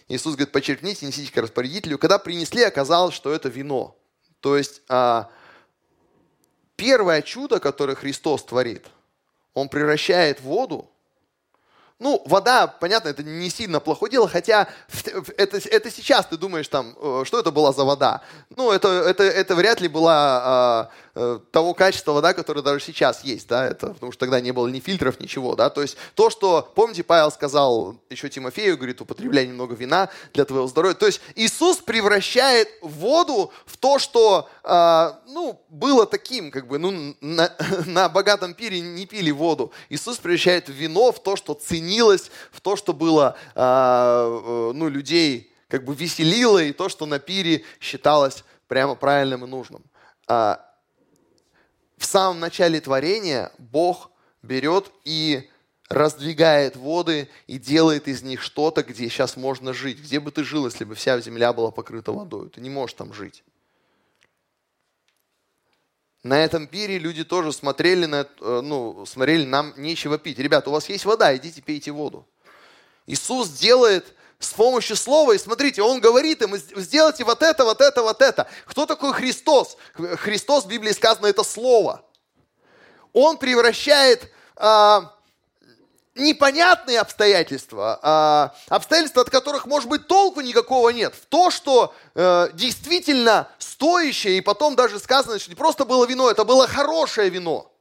[0.08, 1.98] Иисус говорит, почерпните, несите к распорядителю.
[1.98, 3.96] Когда принесли, оказалось, что это вино.
[4.40, 5.30] То есть, а,
[6.76, 8.86] первое чудо, которое Христос творит,
[9.54, 10.90] он превращает воду
[11.98, 14.68] ну, вода, понятно, это не сильно плохое дело, хотя
[15.36, 18.20] это, это сейчас ты думаешь там, э, что это была за вода.
[18.56, 23.24] Ну, это, это, это вряд ли была а, Э, того качества вода, которое даже сейчас
[23.24, 26.30] есть, да, это потому что тогда не было ни фильтров, ничего, да, то есть то,
[26.30, 31.20] что, помните, Павел сказал еще Тимофею, говорит, употребляй немного вина для твоего здоровья, то есть
[31.34, 37.52] Иисус превращает воду в то, что, э, ну, было таким, как бы, ну, на,
[37.86, 42.76] на богатом пире не пили воду, Иисус превращает вино в то, что ценилось, в то,
[42.76, 48.44] что было, э, э, ну, людей как бы веселило, и то, что на пире считалось
[48.68, 49.82] прямо правильным и нужным.
[50.28, 50.67] А,
[51.98, 54.10] в самом начале творения Бог
[54.42, 55.48] берет и
[55.88, 59.98] раздвигает воды и делает из них что-то, где сейчас можно жить.
[59.98, 62.50] Где бы ты жил, если бы вся земля была покрыта водой?
[62.50, 63.42] Ты не можешь там жить.
[66.22, 70.38] На этом пире люди тоже смотрели, на, э, ну, смотрели, нам нечего пить.
[70.38, 72.26] Ребята, у вас есть вода, идите пейте воду.
[73.06, 75.32] Иисус делает с помощью слова.
[75.32, 78.46] И смотрите, он говорит им, сделайте вот это, вот это, вот это.
[78.66, 79.76] Кто такой Христос?
[79.94, 82.04] Христос в Библии сказано, это слово.
[83.12, 85.12] Он превращает а,
[86.14, 92.48] непонятные обстоятельства, а, обстоятельства, от которых, может быть, толку никакого нет, в то, что а,
[92.52, 97.72] действительно стоящее, и потом даже сказано, что не просто было вино, это было хорошее вино.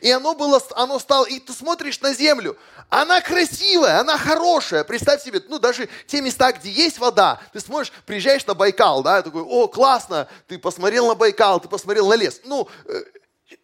[0.00, 2.56] И оно было, оно стало, и ты смотришь на землю,
[2.88, 4.84] она красивая, она хорошая.
[4.84, 9.22] Представь себе, ну даже те места, где есть вода, ты смотришь, приезжаешь на Байкал, да,
[9.22, 12.40] такой, о, классно, ты посмотрел на Байкал, ты посмотрел на лес.
[12.44, 13.02] Ну, э,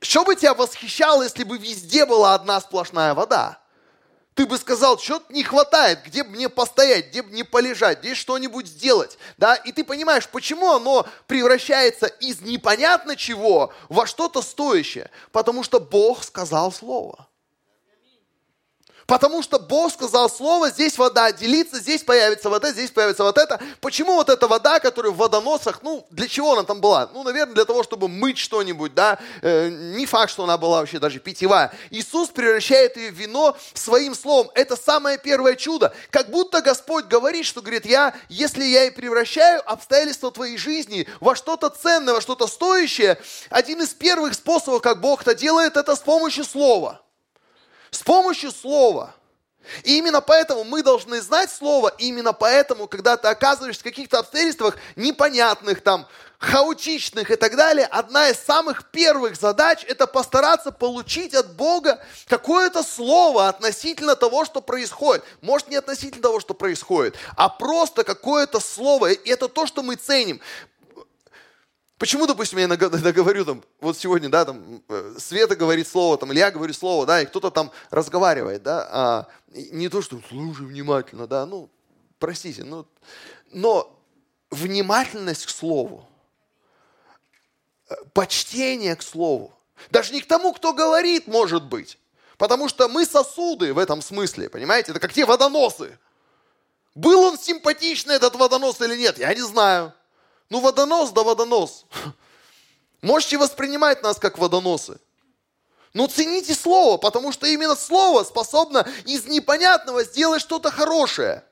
[0.01, 3.62] что бы тебя восхищало, если бы везде была одна сплошная вода?
[4.35, 8.15] Ты бы сказал, что-то не хватает, где бы мне постоять, где бы мне полежать, где
[8.15, 9.19] что-нибудь сделать.
[9.37, 9.55] Да?
[9.57, 15.11] И ты понимаешь, почему оно превращается из непонятно чего во что-то стоящее.
[15.33, 17.29] Потому что Бог сказал слово.
[19.13, 23.61] Потому что Бог сказал слово, здесь вода отделится, здесь появится это, здесь появится вот это.
[23.83, 27.11] Почему вот эта вода, которая в водоносах, ну, для чего она там была?
[27.13, 29.19] Ну, наверное, для того, чтобы мыть что-нибудь, да.
[29.43, 31.75] Э, не факт, что она была вообще даже питьевая.
[31.91, 34.51] Иисус превращает ее в вино своим словом.
[34.55, 35.93] Это самое первое чудо.
[36.09, 41.37] Как будто Господь говорит, что, говорит, я, если я и превращаю обстоятельства твоей жизни во
[41.37, 43.21] что-то ценное, во что-то стоящее,
[43.51, 47.03] один из первых способов, как Бог это делает, это с помощью слова
[47.93, 49.15] с помощью слова.
[49.85, 54.19] И именно поэтому мы должны знать Слово, и именно поэтому, когда ты оказываешься в каких-то
[54.19, 61.35] обстоятельствах непонятных, там, хаотичных и так далее, одна из самых первых задач– это постараться получить
[61.35, 65.23] от Бога какое-то слово относительно того, что происходит.
[65.41, 69.13] Может, не относительно того, что происходит, а просто какое-то слово.
[69.13, 70.41] И это то, что мы ценим.
[72.03, 76.33] Почему, допустим, я иногда говорю, там, вот сегодня, да, там, э, Света говорит слово, там,
[76.33, 80.67] или я говорю слово, да, и кто-то там разговаривает, да, а не то, что слушай
[80.67, 81.71] внимательно, да, ну,
[82.19, 82.89] простите, ну,
[83.53, 83.97] но
[84.51, 86.05] внимательность к слову,
[87.89, 89.55] э, почтение к слову,
[89.91, 92.01] даже не к тому, кто говорит, может быть,
[92.37, 95.97] потому что мы сосуды в этом смысле, понимаете, это как те водоносы.
[96.97, 99.95] Был он симпатичный, этот водонос, или нет, я не знаю.
[100.53, 101.87] Ну, водонос да водонос.
[103.01, 105.01] Можете воспринимать нас как водоносы.
[105.95, 111.43] Но цените слово, потому что именно слово способно из непонятного сделать что-то хорошее.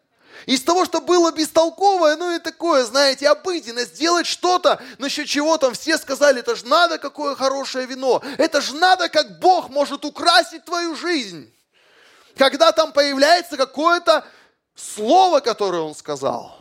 [0.44, 5.72] Из того, что было бестолковое, ну и такое, знаете, обыденно, сделать что-то, насчет чего там
[5.72, 8.20] все сказали, это же надо, какое хорошее вино.
[8.36, 11.50] Это же надо, как Бог может украсить твою жизнь.
[12.36, 14.26] Когда там появляется какое-то
[14.74, 16.59] слово, которое Он сказал.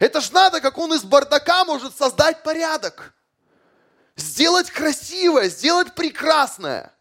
[0.00, 3.12] Это ж надо, как Он из бардака может создать порядок.
[4.16, 6.92] Сделать красивое, сделать прекрасное.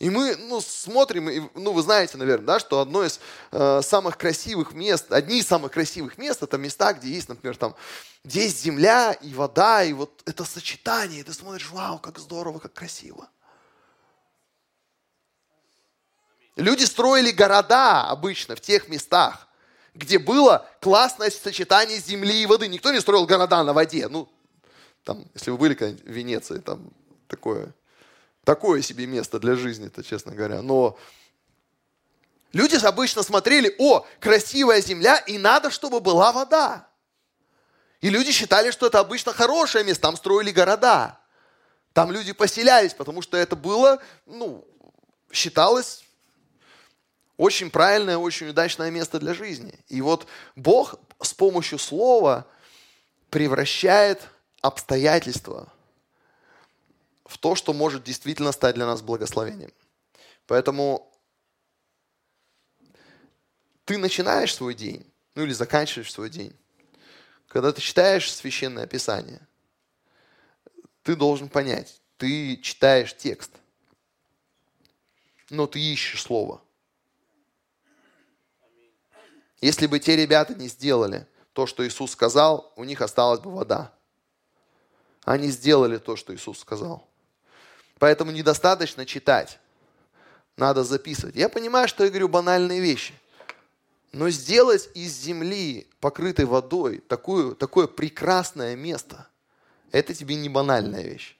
[0.00, 3.18] И мы ну, смотрим, и, ну вы знаете, наверное, да, что одно из
[3.52, 7.74] э, самых красивых мест, одни из самых красивых мест, это места, где есть, например, там,
[8.24, 12.58] где есть земля и вода, и вот это сочетание, и ты смотришь, вау, как здорово,
[12.58, 13.30] как красиво.
[16.56, 19.45] Люди строили города обычно в тех местах,
[19.96, 22.68] где было классное сочетание земли и воды.
[22.68, 24.08] Никто не строил города на воде.
[24.08, 24.28] Ну,
[25.04, 26.90] там, если вы были в Венеции, там
[27.28, 27.74] такое
[28.46, 30.62] такое себе место для жизни-то, честно говоря.
[30.62, 30.96] Но
[32.52, 36.88] люди обычно смотрели, о, красивая земля, и надо, чтобы была вода.
[38.00, 41.18] И люди считали, что это обычно хорошее место, там строили города.
[41.92, 44.64] Там люди поселялись, потому что это было, ну,
[45.32, 46.05] считалось
[47.36, 49.78] очень правильное, очень удачное место для жизни.
[49.88, 52.46] И вот Бог с помощью слова
[53.30, 54.22] превращает
[54.62, 55.72] обстоятельства
[57.24, 59.72] в то, что может действительно стать для нас благословением.
[60.46, 61.12] Поэтому
[63.84, 66.56] ты начинаешь свой день, ну или заканчиваешь свой день,
[67.48, 69.46] когда ты читаешь священное писание,
[71.02, 73.52] ты должен понять, ты читаешь текст,
[75.50, 76.60] но ты ищешь слово.
[79.60, 83.92] Если бы те ребята не сделали то, что Иисус сказал, у них осталась бы вода.
[85.24, 87.08] Они сделали то, что Иисус сказал.
[87.98, 89.58] Поэтому недостаточно читать.
[90.56, 91.34] Надо записывать.
[91.34, 93.14] Я понимаю, что я говорю банальные вещи.
[94.12, 99.28] Но сделать из земли, покрытой водой, такую, такое прекрасное место,
[99.92, 101.36] это тебе не банальная вещь.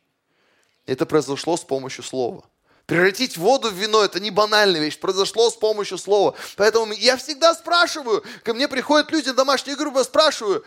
[0.85, 2.45] Это произошло с помощью слова.
[2.87, 6.37] Превратить воду в вино– это не банальная вещь, произошло с помощью слова.
[6.57, 10.65] Поэтому я всегда спрашиваю, ко мне приходят люди домашние группы, спрашиваю,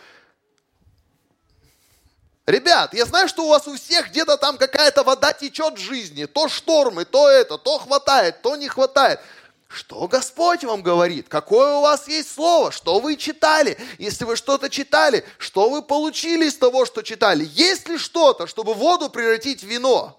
[2.45, 6.25] Ребят, я знаю, что у вас у всех где-то там какая-то вода течет в жизни.
[6.25, 9.19] То штормы, то это, то хватает, то не хватает.
[9.67, 11.27] Что Господь вам говорит?
[11.29, 12.71] Какое у вас есть слово?
[12.71, 13.77] Что вы читали?
[13.99, 17.47] Если вы что-то читали, что вы получили из того, что читали?
[17.53, 20.18] Есть ли что-то, чтобы воду превратить в вино?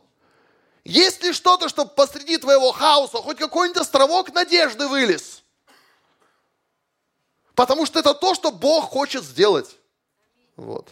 [0.84, 5.42] Есть ли что-то, чтобы посреди твоего хаоса хоть какой-нибудь островок надежды вылез?
[7.54, 9.76] Потому что это то, что Бог хочет сделать.
[10.56, 10.88] Вот.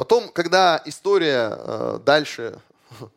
[0.00, 2.58] Потом, когда история э, дальше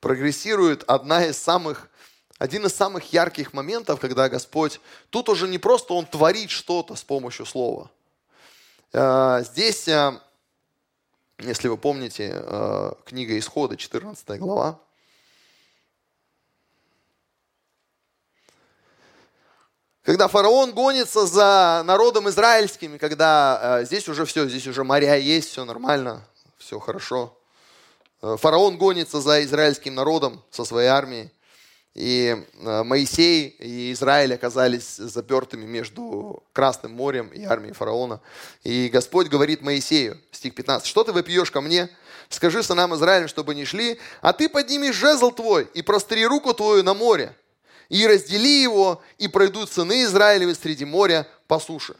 [0.00, 1.88] прогрессирует, одна из самых,
[2.36, 7.04] один из самых ярких моментов, когда Господь, тут уже не просто Он творит что-то с
[7.04, 7.90] помощью слова.
[8.92, 10.18] Э, здесь, э,
[11.40, 14.80] если вы помните, э, книга Исхода, 14 глава,
[20.02, 25.50] Когда фараон гонится за народом израильским, когда э, здесь уже все, здесь уже моря есть,
[25.50, 26.26] все нормально,
[26.56, 27.38] все хорошо.
[28.22, 31.30] Э, фараон гонится за израильским народом со своей армией.
[31.94, 38.20] И э, Моисей и Израиль оказались запертыми между Красным морем и армией фараона.
[38.62, 41.90] И Господь говорит Моисею, стих 15, «Что ты выпьешь ко мне?
[42.28, 46.84] Скажи сынам Израиля, чтобы не шли, а ты подними жезл твой и простри руку твою
[46.84, 47.34] на море,
[47.88, 51.96] и раздели его, и пройдут сыны Израилевы среди моря по суше.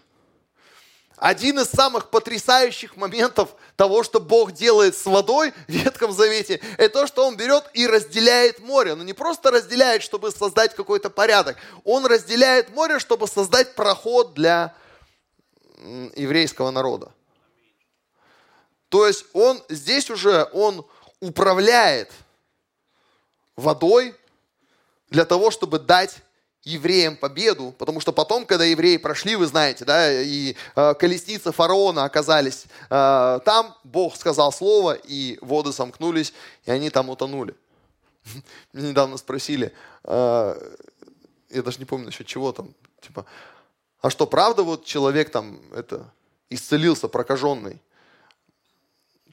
[1.21, 7.01] Один из самых потрясающих моментов того, что Бог делает с водой в Ветхом Завете, это
[7.01, 8.95] то, что Он берет и разделяет море.
[8.95, 11.59] Но не просто разделяет, чтобы создать какой-то порядок.
[11.85, 14.75] Он разделяет море, чтобы создать проход для
[16.17, 17.13] еврейского народа.
[18.89, 20.87] То есть он здесь уже, он
[21.21, 22.11] управляет
[23.57, 24.17] водой,
[25.11, 26.23] для того, чтобы дать
[26.63, 32.05] евреям победу, потому что потом, когда евреи прошли, вы знаете, да, и э, колесницы фараона
[32.05, 36.35] оказались э, там, Бог сказал слово, и воды сомкнулись,
[36.65, 37.55] и они там утонули.
[38.73, 39.73] Мне недавно спросили,
[40.05, 40.75] э,
[41.51, 43.25] я даже не помню насчет чего там, типа,
[44.03, 46.11] а что, правда вот человек там это
[46.51, 47.81] исцелился, прокаженный?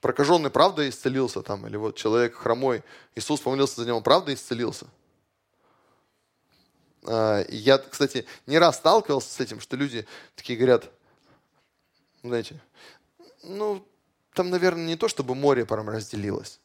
[0.01, 1.65] Прокаженный правда исцелился там?
[1.67, 2.83] Или вот человек хромой,
[3.15, 4.87] Иисус помолился за него, правда исцелился?
[7.07, 10.05] А, я, кстати, не раз сталкивался с этим, что люди
[10.35, 10.91] такие говорят,
[12.21, 12.59] знаете,
[13.43, 13.85] ну,
[14.33, 16.59] там, наверное, не то, чтобы море прям разделилось.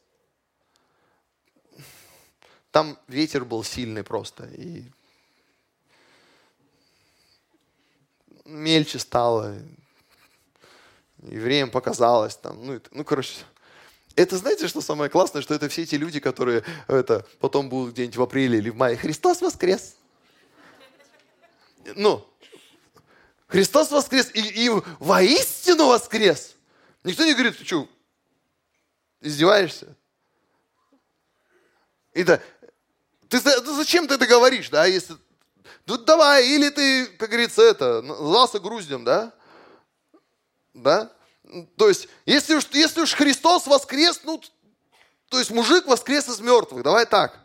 [2.71, 4.83] Там ветер был сильный просто, и
[8.45, 9.55] мельче стало,
[11.19, 13.35] евреям показалось там, ну, ну, короче,
[14.15, 18.17] это знаете, что самое классное, что это все эти люди, которые это, потом будут где-нибудь
[18.17, 18.97] в апреле или в мае.
[18.97, 19.95] Христос воскрес!
[21.95, 22.27] Ну,
[23.47, 24.69] Христос воскрес и, и
[24.99, 26.55] воистину воскрес.
[27.03, 27.87] Никто не говорит, ты что,
[29.21, 29.95] издеваешься?
[32.13, 32.41] Это,
[33.27, 35.15] ты, ты зачем ты это говоришь, да, если...
[35.85, 39.33] Ну давай, или ты, как говорится, это, назвался груздем, да?
[40.73, 41.11] Да?
[41.77, 44.41] То есть, если уж, если уж Христос воскрес, ну,
[45.29, 47.42] то есть мужик воскрес из мертвых, давай так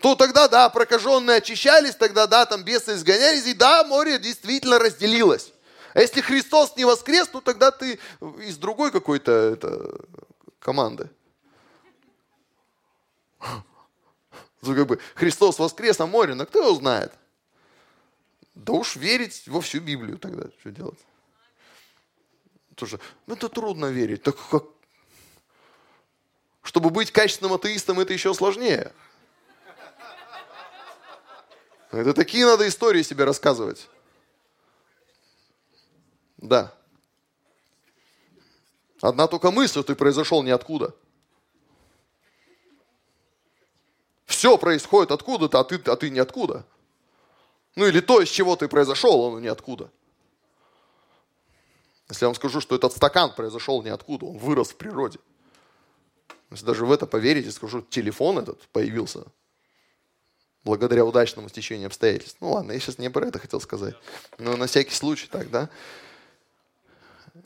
[0.00, 5.52] то тогда, да, прокаженные очищались, тогда, да, там бесы изгонялись, и да, море действительно разделилось.
[5.92, 7.98] А если Христос не воскрес, ну тогда ты
[8.46, 10.00] из другой какой-то это,
[10.60, 11.10] команды.
[14.62, 17.12] Ну, как бы, Христос воскрес, а море, ну кто его знает?
[18.54, 20.98] Да уж верить во всю Библию тогда, что делать?
[22.74, 24.22] Тоже, ну это трудно верить.
[24.22, 24.64] Так как...
[26.62, 28.92] Чтобы быть качественным атеистом, это еще сложнее.
[31.90, 33.88] Это такие надо истории себе рассказывать.
[36.36, 36.72] Да.
[39.00, 40.94] Одна только мысль, ты произошел ниоткуда.
[44.26, 46.64] Все происходит откуда-то, а ты, а ты ниоткуда.
[47.74, 49.90] Ну или то, из чего ты произошел, оно ниоткуда.
[52.08, 55.18] Если я вам скажу, что этот стакан произошел ниоткуда, он вырос в природе.
[56.50, 59.24] Если даже в это поверите, скажу, телефон этот появился
[60.64, 62.36] благодаря удачному стечению обстоятельств.
[62.40, 63.94] Ну ладно, я сейчас не про это хотел сказать,
[64.38, 65.68] но на всякий случай так, да.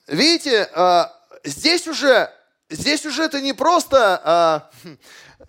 [0.06, 1.12] Видите, а,
[1.44, 2.30] здесь уже,
[2.70, 4.70] здесь уже это не просто, а,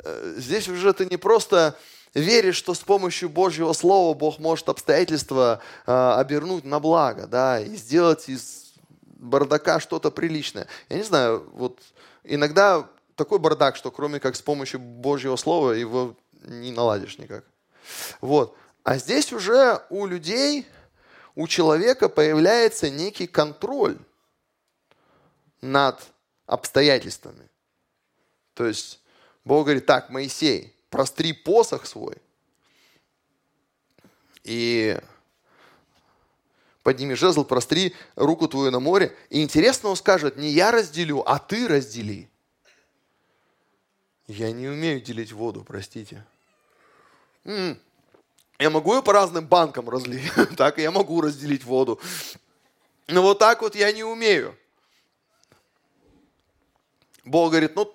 [0.03, 1.77] э, здесь уже это не просто
[2.13, 7.75] веришь, что с помощью Божьего Слова Бог может обстоятельства а, обернуть на благо, да, и
[7.75, 10.67] сделать из бардака что-то приличное.
[10.89, 11.79] Я не знаю, вот
[12.23, 17.43] иногда такой бардак, что кроме как с помощью Божьего Слова его не наладишь никак.
[18.21, 18.57] Вот.
[18.83, 20.67] А здесь уже у людей,
[21.35, 23.97] у человека появляется некий контроль
[25.61, 25.99] над
[26.45, 27.49] обстоятельствами.
[28.53, 29.01] То есть
[29.43, 32.15] Бог говорит, так, Моисей, простри посох свой
[34.43, 34.99] и
[36.83, 39.15] подними жезл, простри руку твою на море.
[39.29, 42.29] И интересно, он скажет, не я разделю, а ты раздели.
[44.27, 46.25] Я не умею делить воду, простите.
[47.45, 51.99] Я могу ее по разным банкам разлить, так я могу разделить воду.
[53.07, 54.57] Но вот так вот я не умею.
[57.23, 57.93] Бог говорит, ну,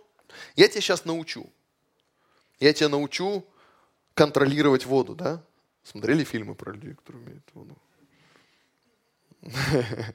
[0.57, 1.51] я тебя сейчас научу.
[2.59, 3.45] Я тебя научу
[4.15, 5.43] контролировать воду, да?
[5.83, 7.77] Смотрели фильмы про людей, которые умеют воду?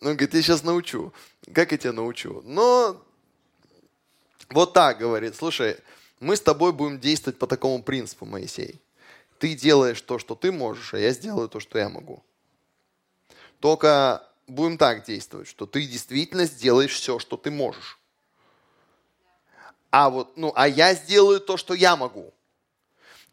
[0.00, 1.12] Он говорит, я сейчас научу.
[1.52, 2.42] Как я тебя научу?
[2.44, 3.02] Но
[4.50, 5.78] вот так говорит, слушай,
[6.24, 8.80] мы с тобой будем действовать по такому принципу, Моисей.
[9.38, 12.22] Ты делаешь то, что ты можешь, а я сделаю то, что я могу.
[13.60, 17.98] Только будем так действовать, что ты действительно сделаешь все, что ты можешь.
[19.90, 22.33] А вот, ну, а я сделаю то, что я могу.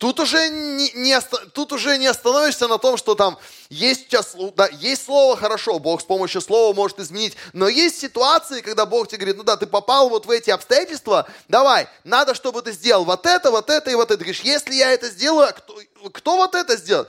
[0.01, 1.21] Тут уже не, не,
[1.53, 3.37] тут уже не остановишься на том, что там
[3.69, 8.61] есть, сейчас, да, есть слово хорошо, Бог с помощью слова может изменить, но есть ситуации,
[8.61, 12.63] когда Бог тебе говорит, ну да, ты попал вот в эти обстоятельства, давай, надо, чтобы
[12.63, 14.17] ты сделал вот это, вот это и вот это.
[14.17, 15.79] Ты говоришь, если я это сделаю, а кто,
[16.11, 17.07] кто вот это сделает?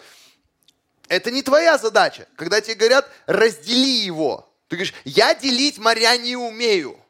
[1.09, 2.29] Это не твоя задача.
[2.37, 4.53] Когда тебе говорят, раздели его.
[4.69, 7.01] Ты говоришь, я делить моря не умею.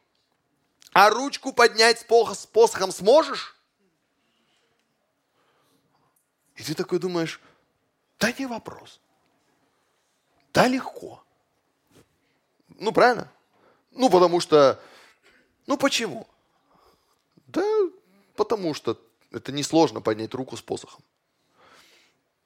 [0.93, 3.57] А ручку поднять с посохом сможешь?
[6.55, 7.41] И ты такой думаешь,
[8.19, 8.99] да не вопрос.
[10.53, 11.23] Да легко.
[12.79, 13.31] Ну, правильно?
[13.91, 14.81] Ну, потому что...
[15.65, 16.27] Ну, почему?
[17.47, 17.63] Да
[18.35, 18.99] потому что
[19.31, 21.03] это несложно поднять руку с посохом.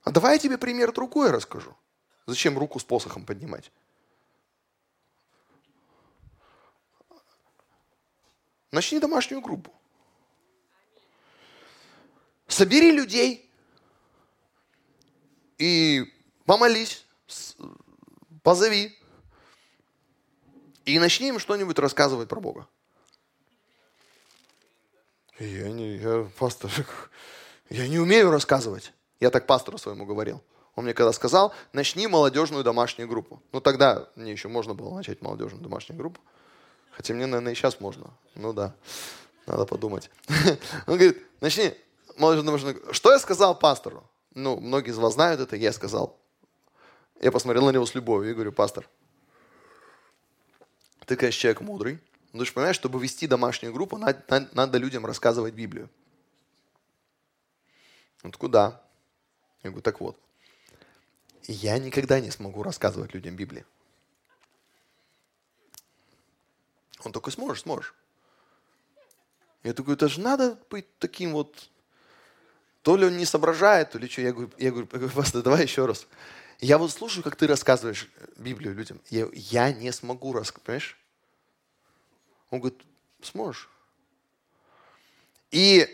[0.03, 1.75] А давай я тебе пример другой расскажу.
[2.25, 3.71] Зачем руку с посохом поднимать?
[8.71, 9.73] Начни домашнюю группу.
[12.47, 13.46] Собери людей
[15.57, 16.13] и
[16.45, 17.05] помолись,
[18.43, 18.97] позови.
[20.85, 22.67] И начни им что-нибудь рассказывать про Бога.
[25.39, 26.71] Я не, я пастор,
[27.69, 28.93] я не умею рассказывать.
[29.19, 30.41] Я так пастору своему говорил.
[30.75, 33.41] Он мне когда сказал, начни молодежную домашнюю группу.
[33.51, 36.21] Ну тогда мне еще можно было начать молодежную домашнюю группу.
[36.91, 38.11] Хотя мне, наверное, и сейчас можно.
[38.35, 38.75] Ну да,
[39.47, 40.09] надо подумать.
[40.87, 41.73] Он говорит, начни
[42.15, 42.93] молодежную домашнюю группу.
[42.93, 44.03] Что я сказал пастору?
[44.37, 46.15] Ну, многие из вас знают это, я сказал.
[47.19, 48.87] Я посмотрел на него с любовью и говорю, пастор,
[51.07, 51.99] ты, конечно, человек мудрый,
[52.33, 55.89] но ты же понимаешь, чтобы вести домашнюю группу, надо, надо людям рассказывать Библию.
[58.21, 58.79] Он такой, да.
[59.63, 60.19] Я говорю, так вот,
[61.47, 63.65] я никогда не смогу рассказывать людям Библию.
[67.03, 67.95] Он такой, сможешь, сможешь.
[69.63, 71.71] Я такой, это же надо быть таким вот,
[72.87, 74.21] то ли он не соображает, то ли что.
[74.21, 76.07] Я говорю, я говорю, пастор, давай еще раз.
[76.61, 78.07] Я вот слушаю, как ты рассказываешь
[78.37, 79.01] Библию людям.
[79.09, 80.97] Я, я не смогу рассказать, понимаешь?
[82.49, 82.79] Он говорит,
[83.21, 83.69] сможешь.
[85.51, 85.85] И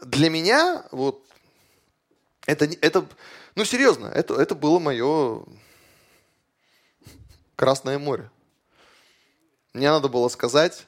[0.00, 1.26] для меня вот
[2.46, 3.06] это, это
[3.54, 5.44] ну серьезно, это, это было мое
[7.54, 8.30] Красное море.
[9.74, 10.86] Мне надо было сказать,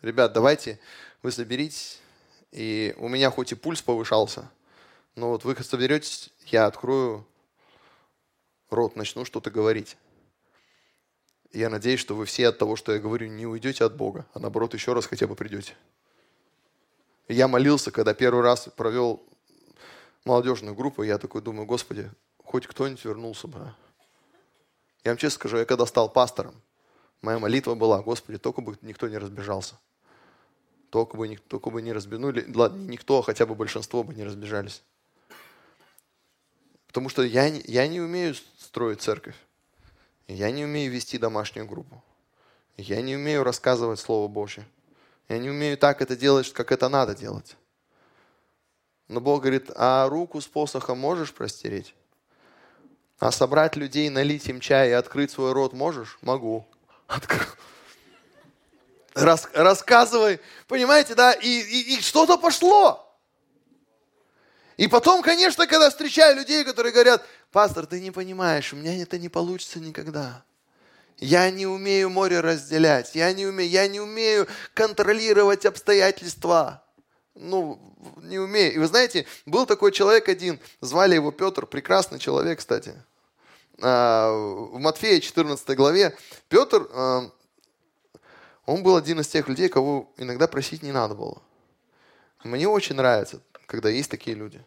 [0.00, 0.78] ребят, давайте
[1.24, 1.98] вы соберитесь,
[2.52, 4.50] и у меня хоть и пульс повышался,
[5.14, 7.26] но вот вы соберетесь, я открою
[8.70, 9.96] рот, начну что-то говорить.
[11.52, 14.38] Я надеюсь, что вы все от того, что я говорю, не уйдете от Бога, а
[14.38, 15.74] наоборот еще раз хотя бы придете.
[17.26, 19.22] Я молился, когда первый раз провел
[20.24, 22.10] молодежную группу, я такой думаю, Господи,
[22.44, 23.58] хоть кто-нибудь вернулся бы.
[23.60, 23.74] А».
[25.04, 26.54] Я вам честно скажу, я когда стал пастором,
[27.22, 29.78] моя молитва была, Господи, только бы никто не разбежался.
[30.90, 34.82] Только бы, только бы не разбежали, ладно, никто, а хотя бы большинство бы не разбежались.
[36.86, 39.36] Потому что я, я не умею строить церковь.
[40.26, 42.02] Я не умею вести домашнюю группу.
[42.76, 44.66] Я не умею рассказывать Слово Божье.
[45.28, 47.56] Я не умею так это делать, как это надо делать.
[49.08, 51.94] Но Бог говорит, а руку с посохом можешь простереть?
[53.18, 56.18] А собрать людей, налить им чай и открыть свой рот можешь?
[56.22, 56.66] Могу.
[57.06, 57.46] Открыл.
[59.18, 63.04] Рас, рассказывай, понимаете, да, и, и, и что-то пошло.
[64.76, 69.18] И потом, конечно, когда встречаю людей, которые говорят, пастор, ты не понимаешь, у меня это
[69.18, 70.44] не получится никогда.
[71.16, 76.84] Я не умею море разделять, я не умею, я не умею контролировать обстоятельства.
[77.34, 77.80] Ну,
[78.22, 78.74] не умею.
[78.74, 82.94] И вы знаете, был такой человек один, звали его Петр, прекрасный человек, кстати.
[83.80, 86.16] А, в Матфея 14 главе
[86.48, 87.30] Петр, а,
[88.68, 91.40] он был один из тех людей, кого иногда просить не надо было.
[92.44, 94.62] Мне очень нравится, когда есть такие люди,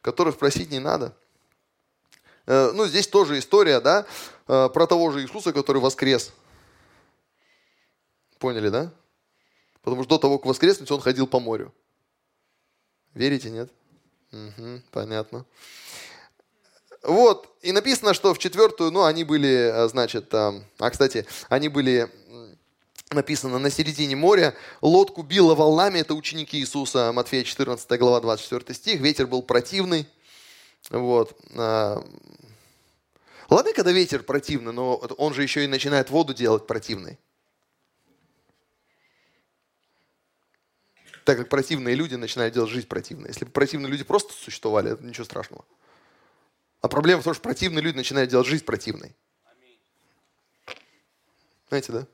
[0.00, 1.16] которых просить не надо.
[2.46, 4.06] Э, ну, здесь тоже история, да,
[4.48, 6.32] э, про того же Иисуса, который воскрес.
[8.40, 8.92] Поняли, да?
[9.82, 11.72] Потому что до того, как воскреснуть, он ходил по морю.
[13.14, 13.70] Верите, нет?
[14.32, 15.46] Угу, понятно.
[17.04, 20.60] Вот, и написано, что в четвертую, ну, они были, э, значит, а,
[20.90, 22.10] кстати, они были
[23.10, 29.00] написано на середине моря, лодку било волнами, это ученики Иисуса, Матфея 14 глава 24 стих,
[29.00, 30.06] ветер был противный,
[30.90, 31.38] вот.
[31.56, 32.04] А,
[33.48, 37.18] ладно, когда ветер противный, но он же еще и начинает воду делать противной.
[41.24, 43.28] Так как противные люди начинают делать жизнь противной.
[43.28, 45.64] Если бы противные люди просто существовали, это ничего страшного.
[46.82, 49.16] А проблема в том, что противные люди начинают делать жизнь противной.
[51.70, 52.06] Знаете, да?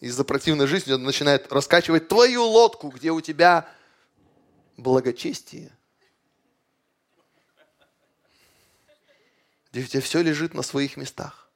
[0.00, 3.70] Из-за противной жизни он начинает раскачивать твою лодку, где у тебя
[4.78, 5.70] благочестие.
[9.70, 11.50] Где у тебя все лежит на своих местах.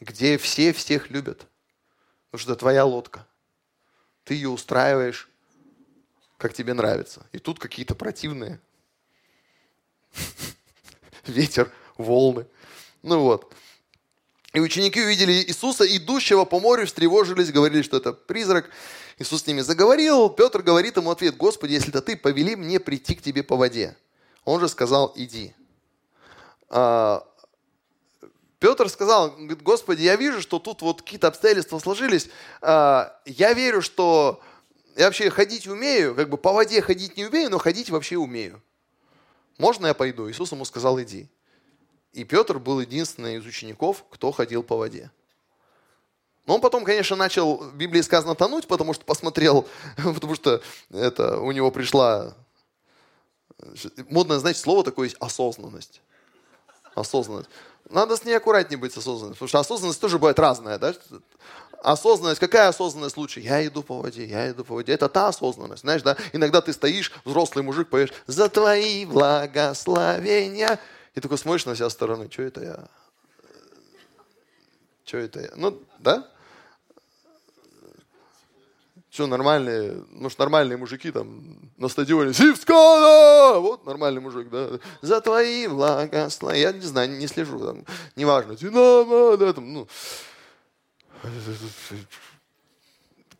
[0.00, 1.46] Где все всех любят.
[2.30, 3.26] Потому что это твоя лодка.
[4.24, 5.28] Ты ее устраиваешь,
[6.38, 7.26] как тебе нравится.
[7.32, 8.60] И тут какие-то противные.
[11.26, 12.46] Ветер, волны.
[13.02, 13.54] Ну вот.
[14.56, 18.70] И ученики увидели Иисуса, идущего по морю, встревожились, говорили, что это призрак.
[19.18, 20.30] Иисус с ними заговорил.
[20.30, 23.98] Петр говорит ему ответ, Господи, если это ты, повели мне прийти к тебе по воде.
[24.46, 25.54] Он же сказал, иди.
[26.70, 27.22] А,
[28.58, 32.30] Петр сказал, Господи, я вижу, что тут вот какие-то обстоятельства сложились.
[32.62, 34.40] А, я верю, что
[34.96, 38.62] я вообще ходить умею, как бы по воде ходить не умею, но ходить вообще умею.
[39.58, 40.30] можно я пойду?
[40.30, 41.28] Иисус ему сказал, иди.
[42.16, 45.10] И Петр был единственный из учеников, кто ходил по воде.
[46.46, 51.38] Но он потом, конечно, начал, в Библии сказано, тонуть, потому что посмотрел, потому что это,
[51.38, 52.34] у него пришла,
[54.08, 56.00] модное, знаете, слово такое есть, осознанность.
[56.94, 57.50] Осознанность.
[57.90, 60.94] Надо с ней аккуратнее быть с осознанностью, потому что осознанность тоже бывает разная, да?
[61.82, 63.40] Осознанность, какая осознанность лучше?
[63.40, 64.94] Я иду по воде, я иду по воде.
[64.94, 66.16] Это та осознанность, знаешь, да?
[66.32, 70.80] Иногда ты стоишь, взрослый мужик, поешь «За твои благословения».
[71.16, 72.88] И такой смотришь на себя стороны, что это я?
[75.06, 75.50] Что это я?
[75.56, 76.30] Ну, да?
[79.08, 83.60] Что, нормальные, ну что нормальные мужики там на стадионе, Сивскана!
[83.60, 84.78] Вот нормальный мужик, да.
[85.00, 86.68] За твои благословения.
[86.68, 88.54] Я не знаю, не слежу, там, неважно.
[88.54, 89.88] Динамо, да, там, ну.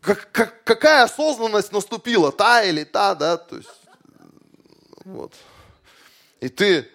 [0.01, 3.69] Как, как, какая осознанность наступила, та или та, да, то есть,
[5.05, 5.33] вот.
[6.39, 6.89] И ты,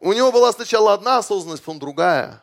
[0.00, 2.42] у него была сначала одна осознанность, потом другая.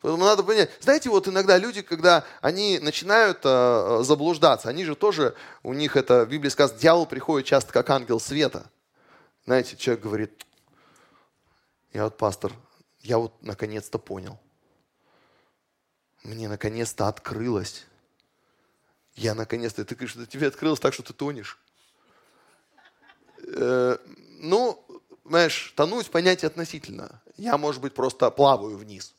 [0.00, 0.70] Поэтому надо понять.
[0.80, 6.24] Знаете, вот иногда люди, когда они начинают э, заблуждаться, они же тоже, у них это,
[6.24, 8.68] в Библии сказано, дьявол приходит часто как ангел света.
[9.44, 10.46] Знаете, человек говорит,
[11.92, 12.52] я вот пастор,
[13.02, 14.40] я вот наконец-то понял.
[16.24, 17.86] Мне наконец-то открылось.
[19.14, 21.60] Я наконец-то, ты говоришь, тебе открылось так, что ты тонешь.
[23.44, 23.98] Э,
[24.38, 24.84] ну,
[25.24, 27.20] знаешь, тонуть понятие относительно.
[27.36, 29.14] Я, может быть, просто плаваю вниз.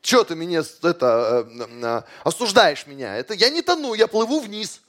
[0.00, 3.16] Че ты меня это, э, э, осуждаешь меня?
[3.16, 4.80] Это я не тону, я плыву вниз.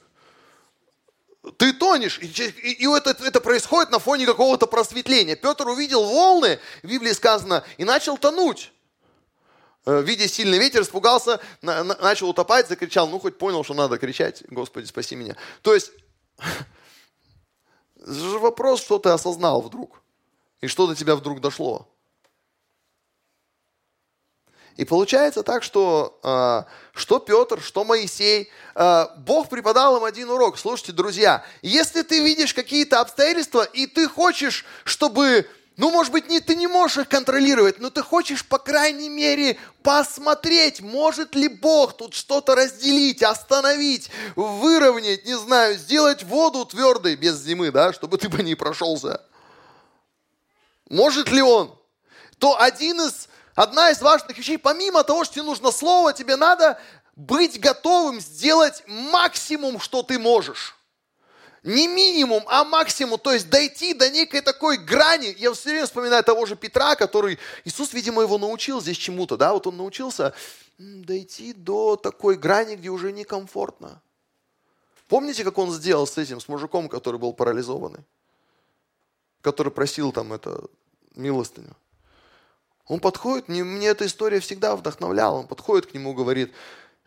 [1.56, 5.36] Ты тонешь, и, и, и это, это происходит на фоне какого-то просветления.
[5.36, 8.72] Петр увидел волны, в Библии сказано, и начал тонуть.
[9.86, 13.98] Э, видя сильный ветер, испугался, на, на, начал утопать, закричал, ну хоть понял, что надо
[13.98, 15.36] кричать, Господи, спаси меня.
[15.62, 15.92] То есть,
[18.04, 20.02] же вопрос, что ты осознал вдруг,
[20.60, 21.88] и что до тебя вдруг дошло.
[24.76, 26.62] И получается так, что э,
[26.94, 30.58] что Петр, что Моисей, э, Бог преподал им один урок.
[30.58, 35.46] Слушайте, друзья, если ты видишь какие-то обстоятельства, и ты хочешь, чтобы,
[35.76, 39.58] ну, может быть, не, ты не можешь их контролировать, но ты хочешь, по крайней мере,
[39.82, 47.40] посмотреть, может ли Бог тут что-то разделить, остановить, выровнять, не знаю, сделать воду твердой без
[47.40, 49.20] зимы, да, чтобы ты по ней прошелся.
[50.88, 51.76] Может ли Он?
[52.38, 56.80] То один из одна из важных вещей, помимо того, что тебе нужно слово, тебе надо
[57.16, 60.76] быть готовым сделать максимум, что ты можешь.
[61.64, 65.34] Не минимум, а максимум, то есть дойти до некой такой грани.
[65.38, 69.54] Я все время вспоминаю того же Петра, который, Иисус, видимо, его научил здесь чему-то, да,
[69.54, 70.34] вот он научился
[70.76, 74.02] дойти до такой грани, где уже некомфортно.
[75.08, 78.04] Помните, как он сделал с этим, с мужиком, который был парализованный?
[79.40, 80.64] Который просил там это
[81.14, 81.74] милостыню.
[82.86, 85.38] Он подходит, мне, эта история всегда вдохновляла.
[85.38, 86.54] Он подходит к нему, говорит, э,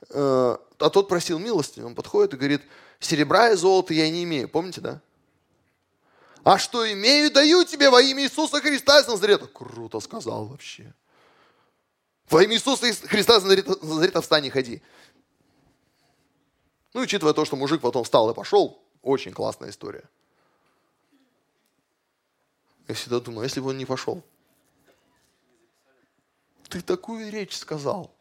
[0.09, 1.79] а тот просил милости.
[1.79, 2.61] Он подходит и говорит,
[2.99, 4.49] серебра и золота я не имею.
[4.49, 5.01] Помните, да?
[6.43, 9.47] А что имею, даю тебе во имя Иисуса Христа из Назарета.
[9.47, 10.93] Круто сказал вообще.
[12.29, 14.81] Во имя Иисуса Христа из Назарета встань и ходи.
[16.93, 20.03] Ну, учитывая то, что мужик потом встал и пошел, очень классная история.
[22.87, 24.23] Я всегда думаю, а если бы он не пошел?
[26.69, 28.13] Ты такую речь сказал.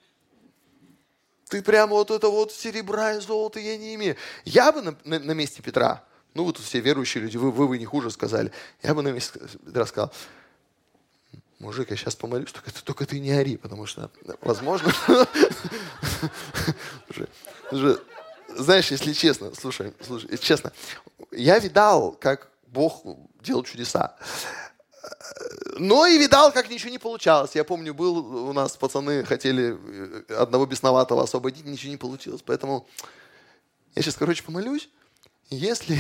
[1.49, 4.17] Ты прямо вот это вот серебра и золота я не имею.
[4.45, 7.69] Я бы на, на, на месте Петра, ну вы тут все верующие люди, вы, вы,
[7.69, 8.51] вы не хуже сказали.
[8.83, 10.13] Я бы на месте Петра сказал,
[11.61, 14.93] мужик, я сейчас помолюсь, только, только ты не ори, потому что, возможно,
[18.49, 20.73] знаешь, если честно, слушай, слушай, честно,
[21.31, 23.03] я видал, как Бог
[23.41, 24.17] делал чудеса
[25.79, 27.55] но и видал, как ничего не получалось.
[27.55, 29.77] Я помню, был у нас пацаны хотели
[30.29, 32.43] э, одного бесноватого освободить, ничего не получилось.
[32.45, 32.87] Поэтому
[33.95, 34.89] я сейчас, короче, помолюсь.
[35.51, 35.99] Если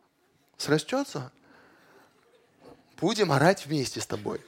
[0.56, 1.32] срастется,
[3.00, 4.40] будем орать вместе с тобой.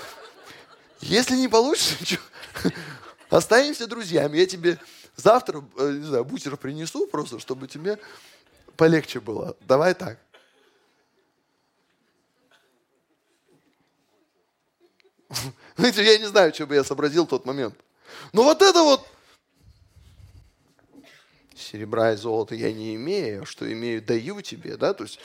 [1.00, 2.18] Если не получится,
[3.30, 4.36] останемся друзьями.
[4.36, 4.78] Я тебе
[5.16, 7.98] завтра, э, не знаю, бутер принесу просто, чтобы тебе
[8.76, 9.56] полегче было.
[9.60, 10.18] Давай так.
[15.76, 17.74] Знаете, я не знаю, что бы я сообразил в тот момент.
[18.32, 19.06] Но вот это вот
[21.54, 25.20] серебра и золота я не имею, а что имею, даю тебе, да, то есть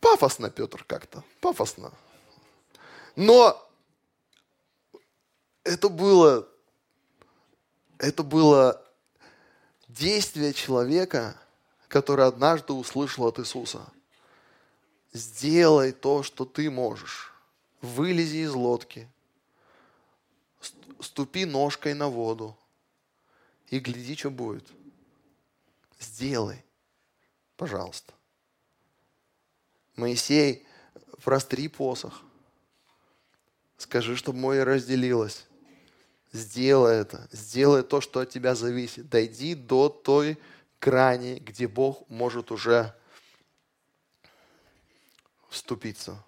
[0.00, 1.92] пафосно, Петр, как-то, пафосно.
[3.16, 3.60] Но
[5.64, 6.46] это было,
[7.98, 8.82] это было
[9.88, 11.36] действие человека,
[11.88, 13.86] который однажды услышал от Иисуса.
[15.12, 17.32] Сделай то, что ты можешь.
[17.80, 19.08] Вылези из лодки,
[21.00, 22.56] ступи ножкой на воду
[23.68, 24.66] и гляди, что будет.
[25.98, 26.64] Сделай,
[27.56, 28.12] пожалуйста.
[29.96, 30.66] Моисей,
[31.22, 32.22] простри посох.
[33.78, 35.46] Скажи, чтобы море разделилось.
[36.32, 37.28] Сделай это.
[37.32, 39.08] Сделай то, что от тебя зависит.
[39.08, 40.38] Дойди до той
[40.80, 42.94] грани, где Бог может уже
[45.48, 46.22] вступиться.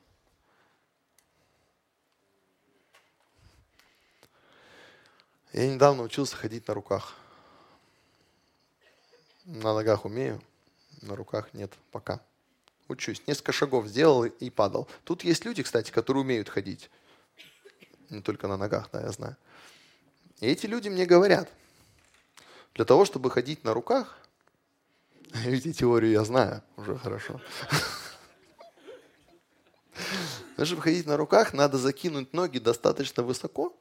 [5.53, 7.15] Я недавно учился ходить на руках.
[9.45, 10.43] На ногах умею,
[11.01, 12.21] на руках нет пока.
[12.87, 13.23] Учусь.
[13.27, 14.89] Несколько шагов сделал и падал.
[15.05, 16.91] Тут есть люди, кстати, которые умеют ходить.
[18.11, 19.37] Не только на ногах, да, я знаю.
[20.41, 21.51] И эти люди мне говорят,
[22.75, 24.19] для того, чтобы ходить на руках,
[25.35, 27.41] видите, теорию я знаю уже хорошо.
[30.63, 33.77] Чтобы ходить на руках, надо закинуть ноги достаточно высоко,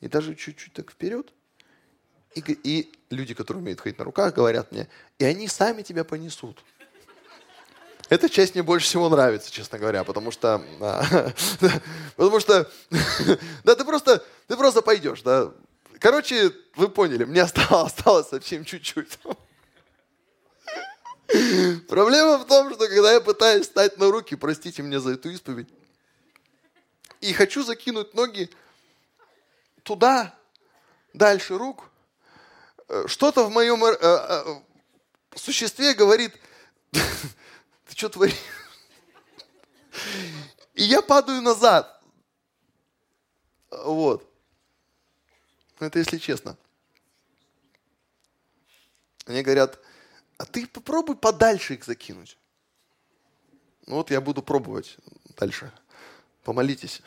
[0.00, 1.32] и даже чуть-чуть так вперед.
[2.34, 4.88] И, и люди, которые умеют ходить на руках, говорят мне,
[5.18, 6.62] и они сами тебя понесут.
[8.08, 11.02] Эта часть мне больше всего нравится, честно говоря, потому что, а,
[12.16, 12.70] потому что,
[13.64, 15.52] да, ты просто, ты просто пойдешь, да.
[15.98, 19.18] Короче, вы поняли, мне осталось, осталось совсем чуть-чуть.
[21.88, 25.68] Проблема в том, что когда я пытаюсь встать на руки, простите меня за эту исповедь,
[27.20, 28.50] и хочу закинуть ноги
[29.86, 30.34] туда,
[31.14, 31.88] дальше рук,
[32.88, 34.60] э, что-то в моем э, э,
[35.36, 36.34] существе говорит,
[36.90, 37.00] ты
[37.94, 38.34] что творишь?
[40.74, 42.02] И я падаю назад.
[43.70, 44.28] Вот.
[45.78, 46.56] Это если честно.
[49.26, 49.78] Мне говорят,
[50.36, 52.36] а ты попробуй подальше их закинуть.
[53.86, 54.96] Ну вот я буду пробовать
[55.36, 55.72] дальше.
[56.42, 57.02] Помолитесь.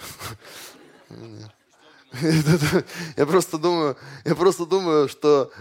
[3.17, 5.51] Я просто думаю, я просто думаю, что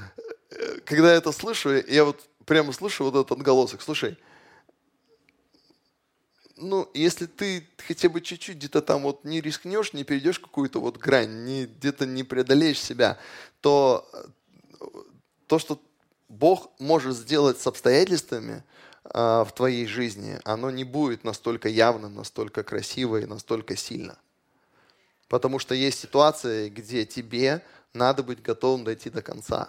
[0.51, 3.82] э, когда я это слышу, я вот прямо слышу вот этот отголосок.
[3.82, 4.16] Слушай,
[6.57, 10.96] ну, если ты хотя бы чуть-чуть где-то там вот не рискнешь, не перейдешь какую-то вот
[10.96, 13.18] грань, не, где-то не преодолеешь себя,
[13.61, 14.09] то
[15.46, 15.80] то, что
[16.28, 18.62] Бог может сделать с обстоятельствами
[19.05, 24.18] э, в твоей жизни, оно не будет настолько явным, настолько красиво и настолько сильно.
[25.29, 27.62] Потому что есть ситуации, где тебе
[27.93, 29.68] надо быть готовым дойти до конца.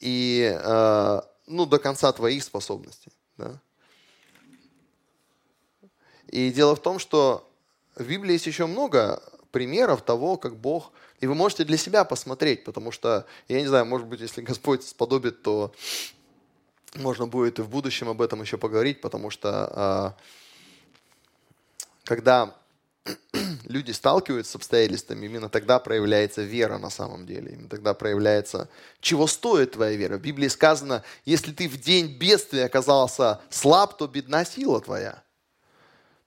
[0.00, 3.12] И, э, ну, до конца твоих способностей.
[3.36, 3.60] Да?
[6.28, 7.48] И дело в том, что
[7.94, 10.92] в Библии есть еще много примеров того, как Бог...
[11.20, 14.82] И вы можете для себя посмотреть, потому что, я не знаю, может быть, если Господь
[14.84, 15.72] сподобит, то
[16.96, 20.22] можно будет и в будущем об этом еще поговорить, потому что э,
[22.04, 22.54] когда
[23.64, 27.52] люди сталкиваются с обстоятельствами, именно тогда проявляется вера на самом деле.
[27.52, 28.68] Именно тогда проявляется,
[29.00, 30.16] чего стоит твоя вера.
[30.16, 35.22] В Библии сказано, если ты в день бедствия оказался слаб, то бедна сила твоя.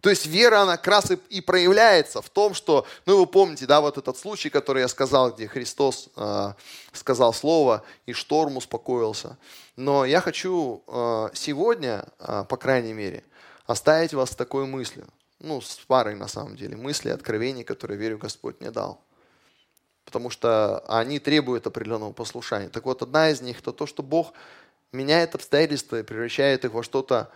[0.01, 3.81] То есть вера, она как раз и, проявляется в том, что, ну вы помните, да,
[3.81, 6.53] вот этот случай, который я сказал, где Христос э,
[6.93, 9.37] сказал слово, и шторм успокоился.
[9.75, 13.23] Но я хочу э, сегодня, э, по крайней мере,
[13.65, 15.07] оставить вас с такой мыслью
[15.39, 19.03] ну, с парой на самом деле, мыслей, откровений, которые, верю, Господь мне дал.
[20.03, 22.69] Потому что они требуют определенного послушания.
[22.69, 24.33] Так вот, одна из них– это то, что Бог
[24.91, 27.31] меняет обстоятельства и превращает их во что-то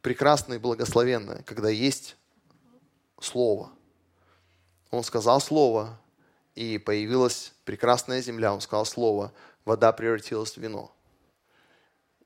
[0.00, 2.16] прекрасное и благословенное, когда есть
[3.20, 3.70] Слово.
[4.90, 5.98] Он сказал Слово,
[6.54, 8.54] и появилась прекрасная земля.
[8.54, 9.32] Он сказал Слово,
[9.64, 10.94] вода превратилась в вино.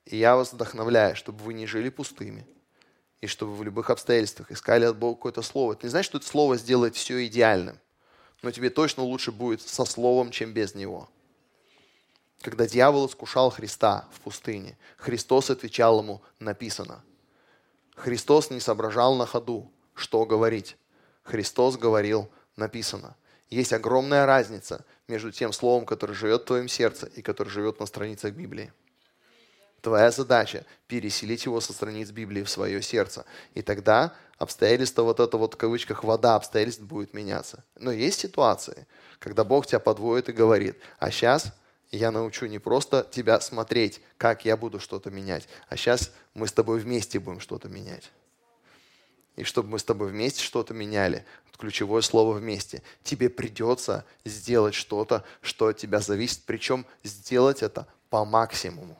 [0.04, 2.46] И я вас вдохновляю, чтобы вы не жили пустыми–
[3.20, 5.72] и чтобы в любых обстоятельствах искали от Бога какое-то слово.
[5.72, 7.78] Это не значит, что это слово сделает все идеальным,
[8.42, 11.08] но тебе точно лучше будет со словом, чем без него.
[12.42, 17.02] Когда дьявол искушал Христа в пустыне, Христос отвечал ему «написано».
[17.96, 20.76] Христос не соображал на ходу, что говорить.
[21.24, 23.16] Христос говорил «написано».
[23.50, 27.86] Есть огромная разница между тем словом, которое живет в твоем сердце и которое живет на
[27.86, 28.72] страницах Библии.
[29.80, 33.24] Твоя задача переселить его со страниц Библии в свое сердце.
[33.54, 37.64] И тогда обстоятельства, вот это вот в кавычках вода обстоятельств будет меняться.
[37.76, 38.86] Но есть ситуации,
[39.18, 41.52] когда Бог тебя подводит и говорит, а сейчас
[41.90, 46.52] я научу не просто тебя смотреть, как я буду что-то менять, а сейчас мы с
[46.52, 48.10] тобой вместе будем что-то менять.
[49.36, 51.24] И чтобы мы с тобой вместе что-то меняли,
[51.58, 58.24] ключевое слово вместе, тебе придется сделать что-то, что от тебя зависит, причем сделать это по
[58.24, 58.96] максимуму.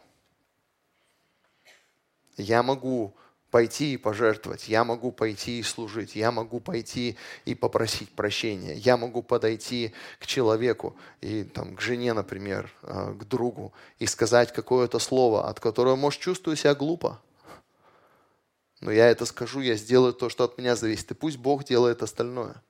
[2.39, 3.14] Я могу
[3.51, 8.97] пойти и пожертвовать, я могу пойти и служить, я могу пойти и попросить прощения, я
[8.97, 14.99] могу подойти к человеку, и, там, к жене, например, э, к другу, и сказать какое-то
[14.99, 17.20] слово, от которого, может, чувствую себя глупо.
[18.80, 22.03] Но я это скажу, я сделаю то, что от меня зависит, и пусть Бог делает
[22.03, 22.62] остальное.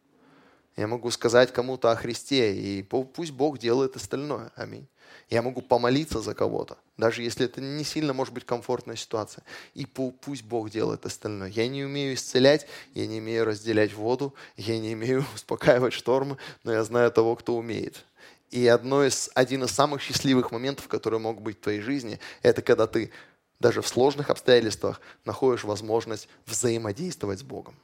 [0.79, 4.53] Я могу сказать кому-то о Христе, и пусть Бог делает остальное.
[4.55, 4.87] Аминь.
[5.29, 9.43] Я могу помолиться за кого-то, даже если это не сильно может быть комфортная ситуация.
[9.75, 11.49] И пусть Бог делает остальное.
[11.49, 16.73] Я не умею исцелять, я не умею разделять воду, я не умею успокаивать штормы, но
[16.73, 18.05] я знаю того, кто умеет.
[18.53, 22.63] И одно из, один из самых счастливых моментов, которые могут быть в твоей жизни, это
[22.63, 23.11] когда ты
[23.59, 27.75] даже в сложных обстоятельствах находишь возможность взаимодействовать с Богом.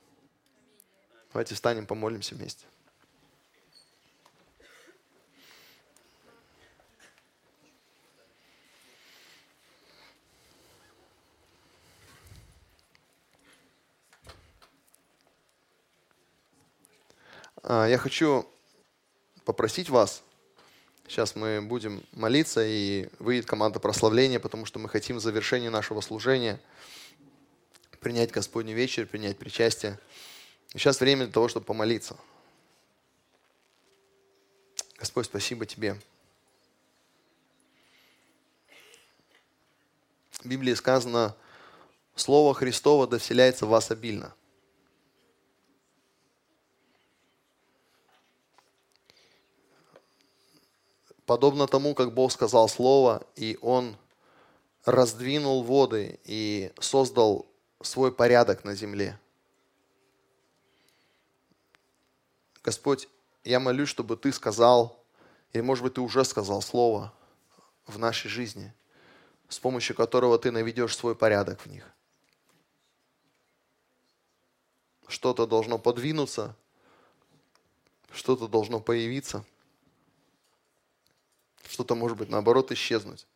[1.33, 2.65] Давайте встанем, помолимся вместе.
[17.67, 18.47] Я хочу
[19.47, 20.23] попросить вас,
[21.09, 26.03] сейчас мы будем молиться, и выйдет команда прославления, потому что мы хотим в завершении нашего
[26.03, 26.61] служения
[28.01, 29.99] принять Господний вечер, принять причастие.
[30.75, 32.19] Сейчас время для того, чтобы помолиться.
[34.99, 35.99] Господь, спасибо Тебе.
[40.33, 41.35] В Библии сказано,
[42.15, 44.35] Слово Христово доселяется в вас обильно–
[51.27, 53.97] подобно тому, как Бог сказал Слово, и Он
[54.85, 57.47] раздвинул воды и создал
[57.81, 59.18] свой порядок на земле.
[62.62, 63.09] Господь,
[63.45, 65.03] я молюсь, чтобы Ты сказал,
[65.53, 67.12] или, может быть, Ты уже сказал Слово
[67.87, 68.72] в нашей жизни,
[69.49, 71.91] с помощью которого Ты наведешь свой порядок в них.
[75.07, 76.57] Что-то должно подвинуться,
[78.11, 79.45] что-то должно появиться–
[81.75, 83.27] что-то может быть наоборот исчезнуть.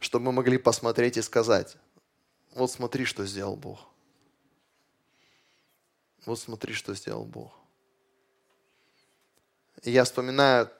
[0.00, 1.76] Чтобы мы могли посмотреть и сказать,
[2.54, 3.86] вот смотри, что сделал Бог.
[6.24, 7.52] Вот смотри, что сделал Бог.
[9.82, 10.70] И я вспоминаю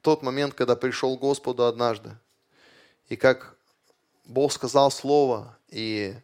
[0.00, 2.16] тот момент, когда пришел Господу однажды.
[3.08, 3.54] И как
[4.24, 6.14] Бог сказал слово, и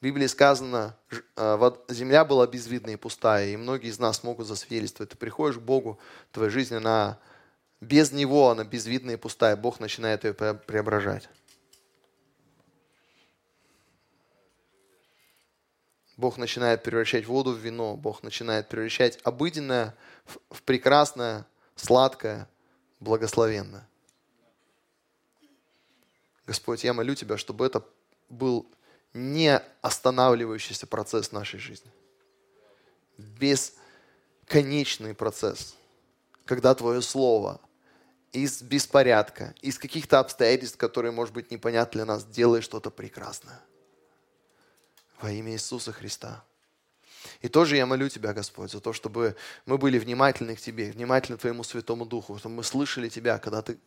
[0.00, 0.94] в Библии сказано,
[1.36, 5.10] э, земля была безвидная и пустая, и многие из нас могут засвидетельствовать.
[5.10, 5.98] Ты приходишь к Богу,
[6.32, 7.18] твоя жизнь, она
[7.80, 9.56] без него она безвидная и пустая.
[9.56, 11.28] Бог начинает ее преображать.
[16.16, 17.96] Бог начинает превращать воду в вино.
[17.96, 19.94] Бог начинает превращать обыденное
[20.50, 22.48] в прекрасное, сладкое,
[23.00, 23.86] благословенное.
[26.46, 27.84] Господь, я молю Тебя, чтобы это
[28.30, 28.66] был
[29.12, 31.90] не останавливающийся процесс нашей жизни.
[33.18, 35.76] Бесконечный процесс,
[36.46, 37.60] когда Твое Слово
[38.36, 43.60] из беспорядка, из каких-то обстоятельств, которые, может быть, непонятны для нас, делай что-то прекрасное.
[45.20, 46.44] Во имя Иисуса Христа.
[47.40, 51.38] И тоже я молю Тебя, Господь, за то, чтобы мы были внимательны к Тебе, внимательны
[51.38, 53.78] к Твоему Святому Духу, чтобы мы слышали Тебя, когда Ты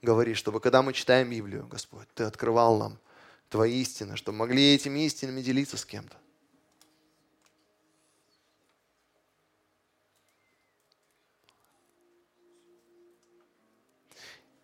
[0.00, 2.98] говоришь, чтобы когда мы читаем Библию, Господь, Ты открывал нам
[3.50, 6.16] Твои истины, чтобы могли этими истинами делиться с кем-то.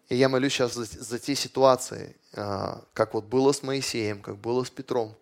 [0.08, 4.38] И я молюсь сейчас за, за те ситуации, а, как вот было с Моисеем, как
[4.38, 5.16] было с Петром.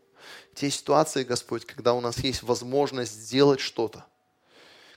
[0.55, 4.05] Те ситуации, Господь, когда у нас есть возможность сделать что-то.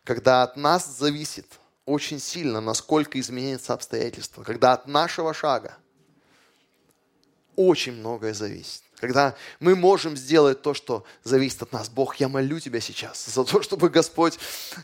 [0.04, 1.48] Когда от нас зависит
[1.86, 4.44] очень сильно, насколько изменятся обстоятельства.
[4.44, 5.78] Когда от нашего шага
[7.56, 8.84] очень многое зависит.
[9.00, 11.90] Когда мы можем сделать то, что зависит от нас.
[11.90, 14.38] Бог, я молю Тебя сейчас за то, чтобы Господь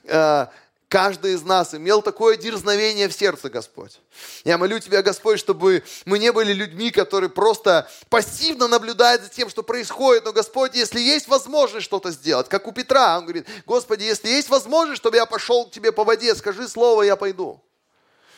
[0.07, 0.51] а,
[0.93, 3.99] каждый из нас имел такое дерзновение в сердце, Господь.
[4.43, 9.49] Я молю Тебя, Господь, чтобы мы не были людьми, которые просто пассивно наблюдают за тем,
[9.49, 10.23] что происходит.
[10.23, 14.49] Но, Господь, если есть возможность что-то сделать, как у Петра, он говорит, Господи, если есть
[14.49, 17.59] возможность, чтобы я пошел к Тебе по воде, скажи слово, я пойду.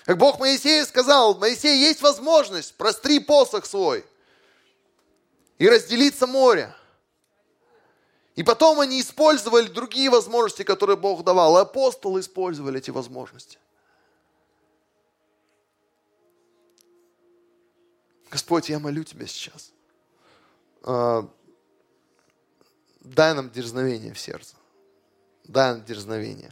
[0.05, 4.05] Как Бог Моисею сказал, Моисей, есть возможность, простри посох свой
[5.57, 6.73] и разделиться море.
[8.35, 11.57] И потом они использовали другие возможности, которые Бог давал.
[11.57, 13.57] И апостолы использовали эти возможности.
[18.29, 19.71] Господь, я молю Тебя сейчас.
[20.83, 21.29] А,
[22.99, 24.55] дай нам дерзновение в сердце.
[25.45, 26.51] Дай нам дерзновение.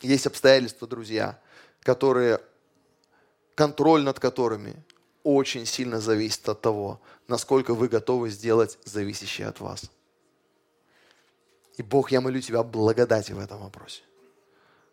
[0.00, 1.38] Есть обстоятельства, друзья,
[1.82, 2.40] которые,
[3.54, 4.82] контроль над которыми
[5.24, 9.90] очень сильно зависит от того, насколько вы готовы сделать зависящее от вас.
[11.76, 14.02] И Бог, я молю Тебя о благодати в этом вопросе.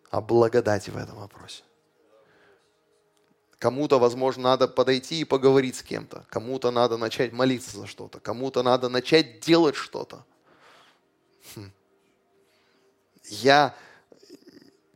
[0.09, 1.63] О благодати в этом вопросе.
[3.59, 6.25] Кому-то, возможно, надо подойти и поговорить с кем-то.
[6.29, 8.19] Кому-то надо начать молиться за что-то.
[8.19, 10.25] Кому-то надо начать делать что-то.
[11.55, 11.71] Хм.
[13.25, 13.75] Я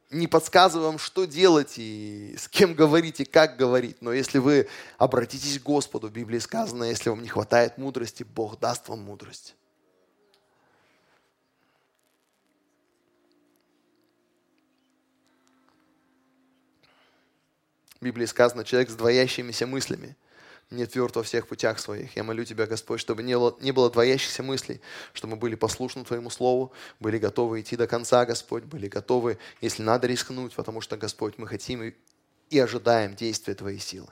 [0.09, 4.01] не подсказываю вам, что делать и с кем говорить и как говорить.
[4.01, 4.67] Но если вы
[4.97, 9.55] обратитесь к Господу, в Библии сказано, если вам не хватает мудрости, Бог даст вам мудрость.
[18.05, 20.15] Библии сказано, человек с двоящимися мыслями
[20.69, 22.15] не тверд во всех путях своих.
[22.15, 24.79] Я молю Тебя, Господь, чтобы не было, не было двоящихся мыслей,
[25.13, 29.81] чтобы мы были послушны Твоему Слову, были готовы идти до конца, Господь, были готовы, если
[29.81, 31.93] надо, рискнуть, потому что, Господь, мы хотим и,
[32.51, 34.09] и ожидаем действия Твоей силы.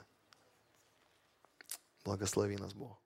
[2.04, 3.03] Благослови нас, Бог.